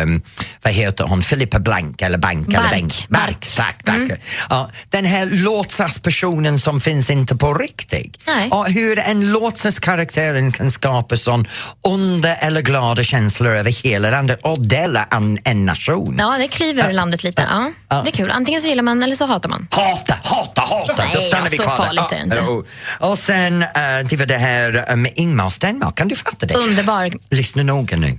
um, 0.02 0.22
vad 0.62 0.72
heter 0.72 1.04
hon, 1.04 1.22
Filippa 1.22 1.58
Blank 1.58 2.02
eller 2.02 2.18
Bank? 2.18 2.48
Eller 2.48 2.58
Bark. 2.58 2.70
Bank. 2.70 3.06
Bark. 3.08 3.46
Tack, 3.56 3.84
tack. 3.84 4.20
Ja, 4.50 4.70
den 4.90 5.04
här 5.04 5.26
låtsaspersonen 5.26 6.58
som 6.58 6.80
finns 6.80 7.10
inte 7.10 7.36
på 7.36 7.54
riktigt. 7.54 8.20
Nej. 8.26 8.48
Ja, 8.50 8.62
hur 8.62 8.98
en 8.98 9.32
låtsaskaraktären 9.32 10.52
kan 10.52 10.70
skapa 10.70 11.16
sån 11.16 11.46
onda 11.80 12.34
eller 12.34 12.60
glada 12.60 13.02
känslor 13.02 13.56
över 13.56 13.70
hela 13.70 14.10
landet 14.10 14.40
och 14.42 14.66
dela 14.66 15.08
en, 15.10 15.38
en 15.44 15.66
nation. 15.66 16.16
Ja, 16.18 16.36
det 16.38 16.48
klyver 16.48 16.92
landet 16.92 17.24
lite. 17.24 17.46
Ja. 17.50 17.70
Ja. 17.88 18.02
Det 18.04 18.10
är 18.10 18.12
kul. 18.12 18.30
Antingen 18.30 18.62
så 18.62 18.68
gillar 18.68 18.82
man 18.82 18.97
eller 19.02 19.16
så 19.16 19.26
hatar 19.26 19.48
man. 19.48 19.68
Hata, 19.70 20.18
hata, 20.24 20.60
hata! 20.60 20.94
Nej, 20.98 21.10
Då 21.14 21.20
stannar 21.20 21.44
ja, 21.44 21.48
vi 21.50 21.56
så 21.56 21.62
kvar 21.62 21.78
där. 21.78 21.84
farligt 21.86 22.12
är 22.12 22.16
det 22.16 22.22
inte. 22.22 22.64
Och 23.00 23.18
sen, 23.18 23.62
eh, 23.62 23.68
det 24.10 24.16
var 24.16 24.26
det 24.26 24.38
här 24.38 24.84
eh, 24.88 24.96
med 24.96 25.12
Ingmar 25.16 25.50
Stenmark, 25.50 25.94
kan 25.94 26.08
du 26.08 26.14
fatta 26.16 26.46
det? 26.46 26.54
Underbar. 26.54 27.12
Lyssna 27.30 27.62
noga 27.62 27.96
nu. 27.96 28.18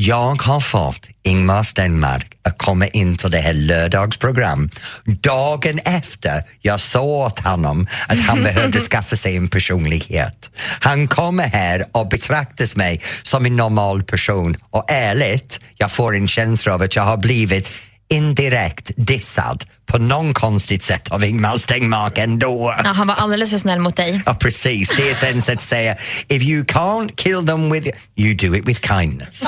Jag 0.00 0.42
har 0.42 0.60
fått 0.60 1.08
Ingmar 1.24 1.62
Stenmark 1.62 2.38
att 2.44 2.58
komma 2.58 2.86
in 2.86 3.16
till 3.16 3.30
det 3.30 3.38
här 3.38 3.52
lördagsprogram 3.52 4.70
dagen 5.04 5.78
efter 5.84 6.42
jag 6.62 6.80
sa 6.80 7.00
åt 7.00 7.38
honom 7.38 7.86
att 8.08 8.20
han 8.20 8.42
behövde 8.42 8.80
skaffa 8.90 9.16
sig 9.16 9.36
en 9.36 9.48
personlighet. 9.48 10.50
Han 10.80 11.08
kommer 11.08 11.44
här 11.46 11.86
och 11.92 12.08
betraktas 12.08 12.76
mig 12.76 13.00
som 13.22 13.46
en 13.46 13.56
normal 13.56 14.02
person 14.02 14.56
och 14.70 14.84
ärligt, 14.90 15.60
jag 15.76 15.90
får 15.90 16.16
en 16.16 16.28
känsla 16.28 16.74
av 16.74 16.82
att 16.82 16.96
jag 16.96 17.02
har 17.02 17.16
blivit 17.16 17.70
indirekt 18.10 18.90
dissad 18.96 19.64
på 19.88 19.98
någon 19.98 20.34
konstigt 20.34 20.82
sätt 20.82 21.08
av 21.08 21.24
Ingmar 21.24 21.58
Stenmark 21.58 22.18
ändå. 22.18 22.74
Ja, 22.84 22.90
han 22.90 23.06
var 23.06 23.14
alldeles 23.14 23.50
för 23.50 23.58
snäll 23.58 23.78
mot 23.80 23.96
dig. 23.96 24.22
Ja, 24.26 24.34
precis. 24.34 24.88
Det 24.96 25.10
är 25.10 25.14
sen 25.14 25.42
så 25.42 25.52
att 25.52 25.60
säga, 25.60 25.96
if 26.28 26.42
you 26.42 26.64
can't 26.64 27.10
kill 27.16 27.46
them 27.46 27.70
with, 27.70 27.88
you 28.16 28.34
do 28.34 28.56
it 28.56 28.64
with 28.68 28.80
kindness. 28.88 29.42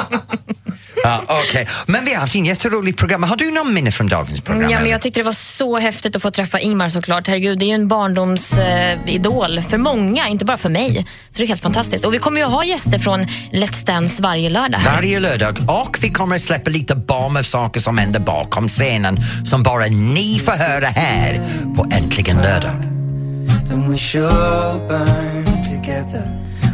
ja, 1.05 1.23
okej. 1.27 1.67
Men 1.87 2.05
vi 2.05 2.15
har 2.15 2.21
haft 2.21 2.35
en 2.35 2.45
jätteroligt 2.47 2.99
program. 2.99 3.23
Har 3.23 3.37
du 3.37 3.51
någon 3.51 3.75
minne 3.75 3.91
från 3.93 4.07
dagens 4.09 4.41
program? 4.41 4.71
Ja, 4.71 4.81
men 4.81 4.91
jag 4.91 5.01
tyckte 5.01 5.21
det 5.21 5.25
var 5.25 5.33
så 5.33 5.79
häftigt 5.79 6.17
att 6.17 6.23
få 6.23 6.31
träffa 6.31 6.59
Ingmar 6.59 6.89
såklart. 6.89 7.27
Herregud, 7.27 7.59
det 7.59 7.65
är 7.65 7.69
ju 7.69 7.75
en 7.75 7.89
barndomsidol 7.89 9.63
för 9.63 9.79
många, 9.79 10.29
inte 10.29 10.45
bara 10.45 10.57
för 10.57 10.69
mig. 10.69 11.07
Så 11.31 11.39
det 11.39 11.43
är 11.43 11.47
helt 11.49 11.63
fantastiskt. 11.63 12.05
Och 12.05 12.15
vi 12.15 12.19
kommer 12.19 12.41
ju 12.41 12.47
att 12.47 12.53
ha 12.53 12.65
gäster 12.65 12.99
från 12.99 13.21
Let's 13.53 13.87
Dance 13.87 14.23
varje 14.23 14.49
lördag. 14.51 14.79
här. 14.79 14.95
Varje 14.97 15.21
lördag 15.21 15.59
och 15.69 15.99
vi 16.01 16.11
kommer 16.11 16.37
att 16.37 16.43
släppa 16.43 16.71
lite 16.71 16.95
barn 16.97 17.37
av 17.37 17.43
saker 17.43 17.81
som 17.81 17.99
händer 17.99 18.21
bakom 18.21 18.69
scenen 18.69 19.19
som 19.45 19.63
bara 19.63 19.85
ni 19.87 20.30
får 20.39 20.53
höra 20.53 20.87
här 20.87 21.41
på 21.77 21.87
Äntligen 21.93 22.37
lördag. 22.37 22.77
Then 23.69 23.91
we 23.91 23.99
shall 23.99 24.25
all 24.25 24.81
burn 24.89 25.63
together. 25.63 26.23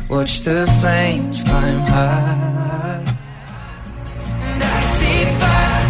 Watch 0.09 0.45
the 0.45 0.67
flames 0.81 1.43
climb 1.43 1.81
high. 1.81 3.01
And 4.43 4.63
I 4.63 4.83
see 4.83 5.25
fire. 5.39 5.83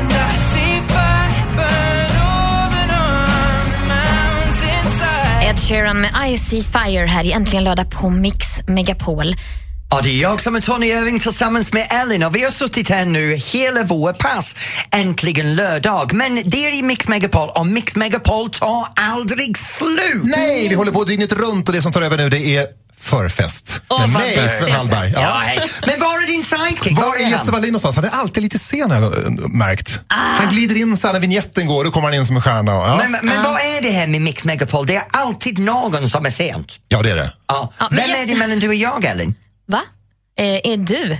And 0.00 0.12
I 0.12 0.36
see 0.36 0.80
fire 0.88 1.46
burn 1.56 2.10
over 2.20 2.86
on 2.92 3.70
the 3.70 3.78
mountainside. 3.88 5.50
Ed 5.50 5.58
Sheeran 5.60 6.00
med 6.00 6.10
I 6.30 6.36
See 6.36 6.62
Fire 6.62 7.06
här 7.06 7.24
i 7.24 7.32
Äntligen 7.32 7.64
lördag 7.64 7.90
på 7.90 8.10
Mix 8.10 8.60
Megapol. 8.66 9.34
Ja, 9.94 10.00
det 10.02 10.10
är 10.10 10.22
jag 10.22 10.40
som 10.42 10.56
är 10.56 10.60
Tony 10.60 10.86
Irving 10.86 11.20
tillsammans 11.20 11.72
med 11.72 11.86
Ellen 11.90 12.22
och 12.22 12.36
vi 12.36 12.42
har 12.42 12.50
suttit 12.50 12.88
här 12.88 13.04
nu 13.04 13.34
hela 13.36 13.84
vår 13.84 14.12
pass, 14.12 14.56
äntligen 14.90 15.54
lördag. 15.56 16.12
Men 16.12 16.42
det 16.44 16.66
är 16.66 16.74
i 16.74 16.82
Mix 16.82 17.08
Megapol 17.08 17.48
och 17.54 17.66
Mix 17.66 17.96
Megapol 17.96 18.50
tar 18.50 18.86
aldrig 18.96 19.58
slut. 19.58 20.22
Nej, 20.24 20.68
vi 20.68 20.74
håller 20.74 20.92
på 20.92 21.04
dygnet 21.04 21.32
runt 21.32 21.68
och 21.68 21.74
det 21.74 21.82
som 21.82 21.92
tar 21.92 22.02
över 22.02 22.16
nu 22.16 22.28
det 22.28 22.56
är 22.56 22.66
förfest. 23.00 23.80
Åh, 23.88 24.00
Med 24.00 24.10
vad 24.10 24.22
mig. 24.22 24.58
Sven 24.60 24.72
Hallberg. 24.72 25.12
Ja, 25.16 25.40
hej. 25.44 25.70
Men 25.86 26.00
var 26.00 26.22
är 26.22 26.26
din 26.26 26.44
sidekick? 26.44 26.98
Var 26.98 27.04
Var 27.06 27.16
är 27.26 27.30
Jesse? 27.30 27.50
Wallin 27.50 27.68
någonstans? 27.72 27.96
Han 27.96 28.04
är 28.04 28.10
alltid 28.10 28.42
lite 28.42 28.58
sen 28.58 28.90
har 28.90 29.00
jag 29.00 29.12
äh, 29.14 29.30
märkt. 29.48 30.00
Ah. 30.08 30.14
Han 30.16 30.48
glider 30.48 30.76
in 30.76 30.96
så 30.96 31.06
här 31.06 31.12
när 31.14 31.20
vignetten 31.20 31.66
går, 31.66 31.84
då 31.84 31.90
kommer 31.90 32.08
han 32.08 32.14
in 32.14 32.26
som 32.26 32.36
en 32.36 32.42
stjärna. 32.42 32.78
och- 32.78 32.86
Ja, 32.88 32.96
Men, 33.08 33.26
men 33.26 33.42
vad 33.42 33.52
är 33.60 33.82
det 33.82 33.90
här 33.90 34.06
med 34.06 34.20
Mix 34.20 34.44
Megapol? 34.44 34.86
Det 34.86 34.96
är 34.96 35.04
alltid 35.10 35.58
någon 35.58 36.08
som 36.08 36.26
är 36.26 36.30
sent. 36.30 36.72
ja 36.88 37.02
det 37.02 37.10
är 37.10 37.16
det. 37.16 37.32
Ja. 37.48 37.72
Ja, 37.78 37.86
men 37.90 37.96
Vem 37.98 38.10
är 38.22 38.26
det 38.26 38.34
mellan 38.36 38.58
du 38.58 38.68
och 38.68 38.74
jag, 38.74 39.04
Ellen? 39.04 39.34
Va? 39.72 39.80
Eh, 40.38 40.44
är 40.72 40.76
du? 40.76 41.16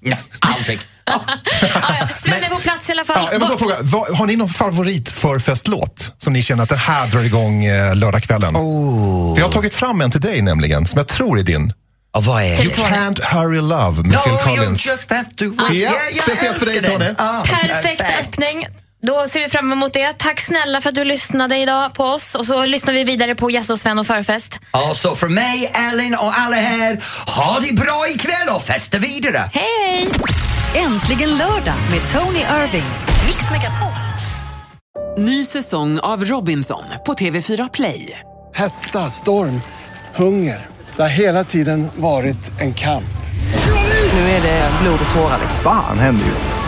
Nej, 0.00 0.18
aldrig. 0.40 0.80
Ah, 1.04 1.20
ja. 1.62 2.08
Sven 2.16 2.44
är 2.44 2.48
på 2.48 2.58
plats 2.58 2.88
i 2.88 2.92
alla 2.92 3.04
fall. 3.04 3.16
Ja, 3.24 3.28
jag 3.32 3.40
måste 3.40 3.56
bara 3.56 3.58
fråga, 3.58 3.76
vad, 3.80 4.16
har 4.16 4.26
ni 4.26 4.36
någon 4.36 4.48
favorit 4.48 5.08
förfestlåt 5.08 6.12
som 6.18 6.32
ni 6.32 6.42
känner 6.42 6.62
att 6.62 6.68
det 6.68 6.76
här 6.76 7.06
drar 7.06 7.20
igång 7.22 7.64
eh, 7.64 7.94
lördagskvällen? 7.96 8.56
Oh. 8.56 9.34
För 9.34 9.40
jag 9.40 9.46
har 9.46 9.52
tagit 9.52 9.74
fram 9.74 10.00
en 10.00 10.10
till 10.10 10.20
dig 10.20 10.42
nämligen, 10.42 10.86
som 10.86 10.98
jag 10.98 11.08
tror 11.08 11.38
är 11.38 11.42
din. 11.42 11.72
Och 12.12 12.24
vad 12.24 12.42
är 12.42 12.46
You 12.62 12.72
can't 12.72 13.22
hurry 13.22 13.60
love 13.60 14.02
med 14.08 14.22
Phil 14.22 14.32
No, 14.32 14.38
you 14.38 14.56
Collins. 14.56 14.86
just 14.86 15.10
have 15.10 15.28
to 15.36 15.44
Ja, 15.44 15.62
wait. 15.68 15.80
jag 15.82 16.22
speciellt 16.22 16.58
för 16.58 16.66
dig, 16.66 16.82
Tony. 16.82 17.06
Ah, 17.18 17.42
Perfekt 17.44 18.02
öppning. 18.20 18.66
Då 19.02 19.26
ser 19.28 19.40
vi 19.40 19.48
fram 19.48 19.72
emot 19.72 19.92
det. 19.92 20.12
Tack 20.18 20.40
snälla 20.40 20.80
för 20.80 20.88
att 20.88 20.94
du 20.94 21.04
lyssnade 21.04 21.56
idag 21.56 21.94
på 21.94 22.04
oss. 22.04 22.34
Och 22.34 22.46
så 22.46 22.66
lyssnar 22.66 22.94
vi 22.94 23.04
vidare 23.04 23.34
på 23.34 23.50
Jesse 23.50 23.72
och 23.72 23.78
Sven 23.78 23.98
och 23.98 24.06
förfest. 24.06 24.60
Och 24.90 24.96
så 24.96 25.14
för 25.14 25.28
mig, 25.28 25.72
Ellen 25.74 26.14
och 26.14 26.38
alla 26.38 26.56
här, 26.56 26.98
ha 27.36 27.60
det 27.60 27.74
bra 27.74 28.04
ikväll 28.14 28.48
och 28.54 28.62
festa 28.62 28.98
vidare. 28.98 29.50
Hej! 29.52 30.08
Äntligen 30.74 31.36
lördag 31.36 31.74
med 31.90 32.00
Tony 32.12 32.38
Irving. 32.38 32.84
Mix 33.26 33.50
Megapol. 33.50 33.92
Ny 35.18 35.44
säsong 35.44 35.98
av 35.98 36.24
Robinson 36.24 36.84
på 37.06 37.12
TV4 37.12 37.70
Play. 37.72 38.20
Hetta, 38.54 39.10
storm, 39.10 39.60
hunger. 40.14 40.66
Det 40.96 41.02
har 41.02 41.08
hela 41.08 41.44
tiden 41.44 41.88
varit 41.96 42.60
en 42.60 42.74
kamp. 42.74 43.04
Nu 44.12 44.20
är 44.20 44.42
det 44.42 44.70
blod 44.82 45.00
och 45.08 45.14
tårar. 45.14 45.40
Fan 45.62 45.98
händer 45.98 46.26
just 46.26 46.48
nu. 46.48 46.67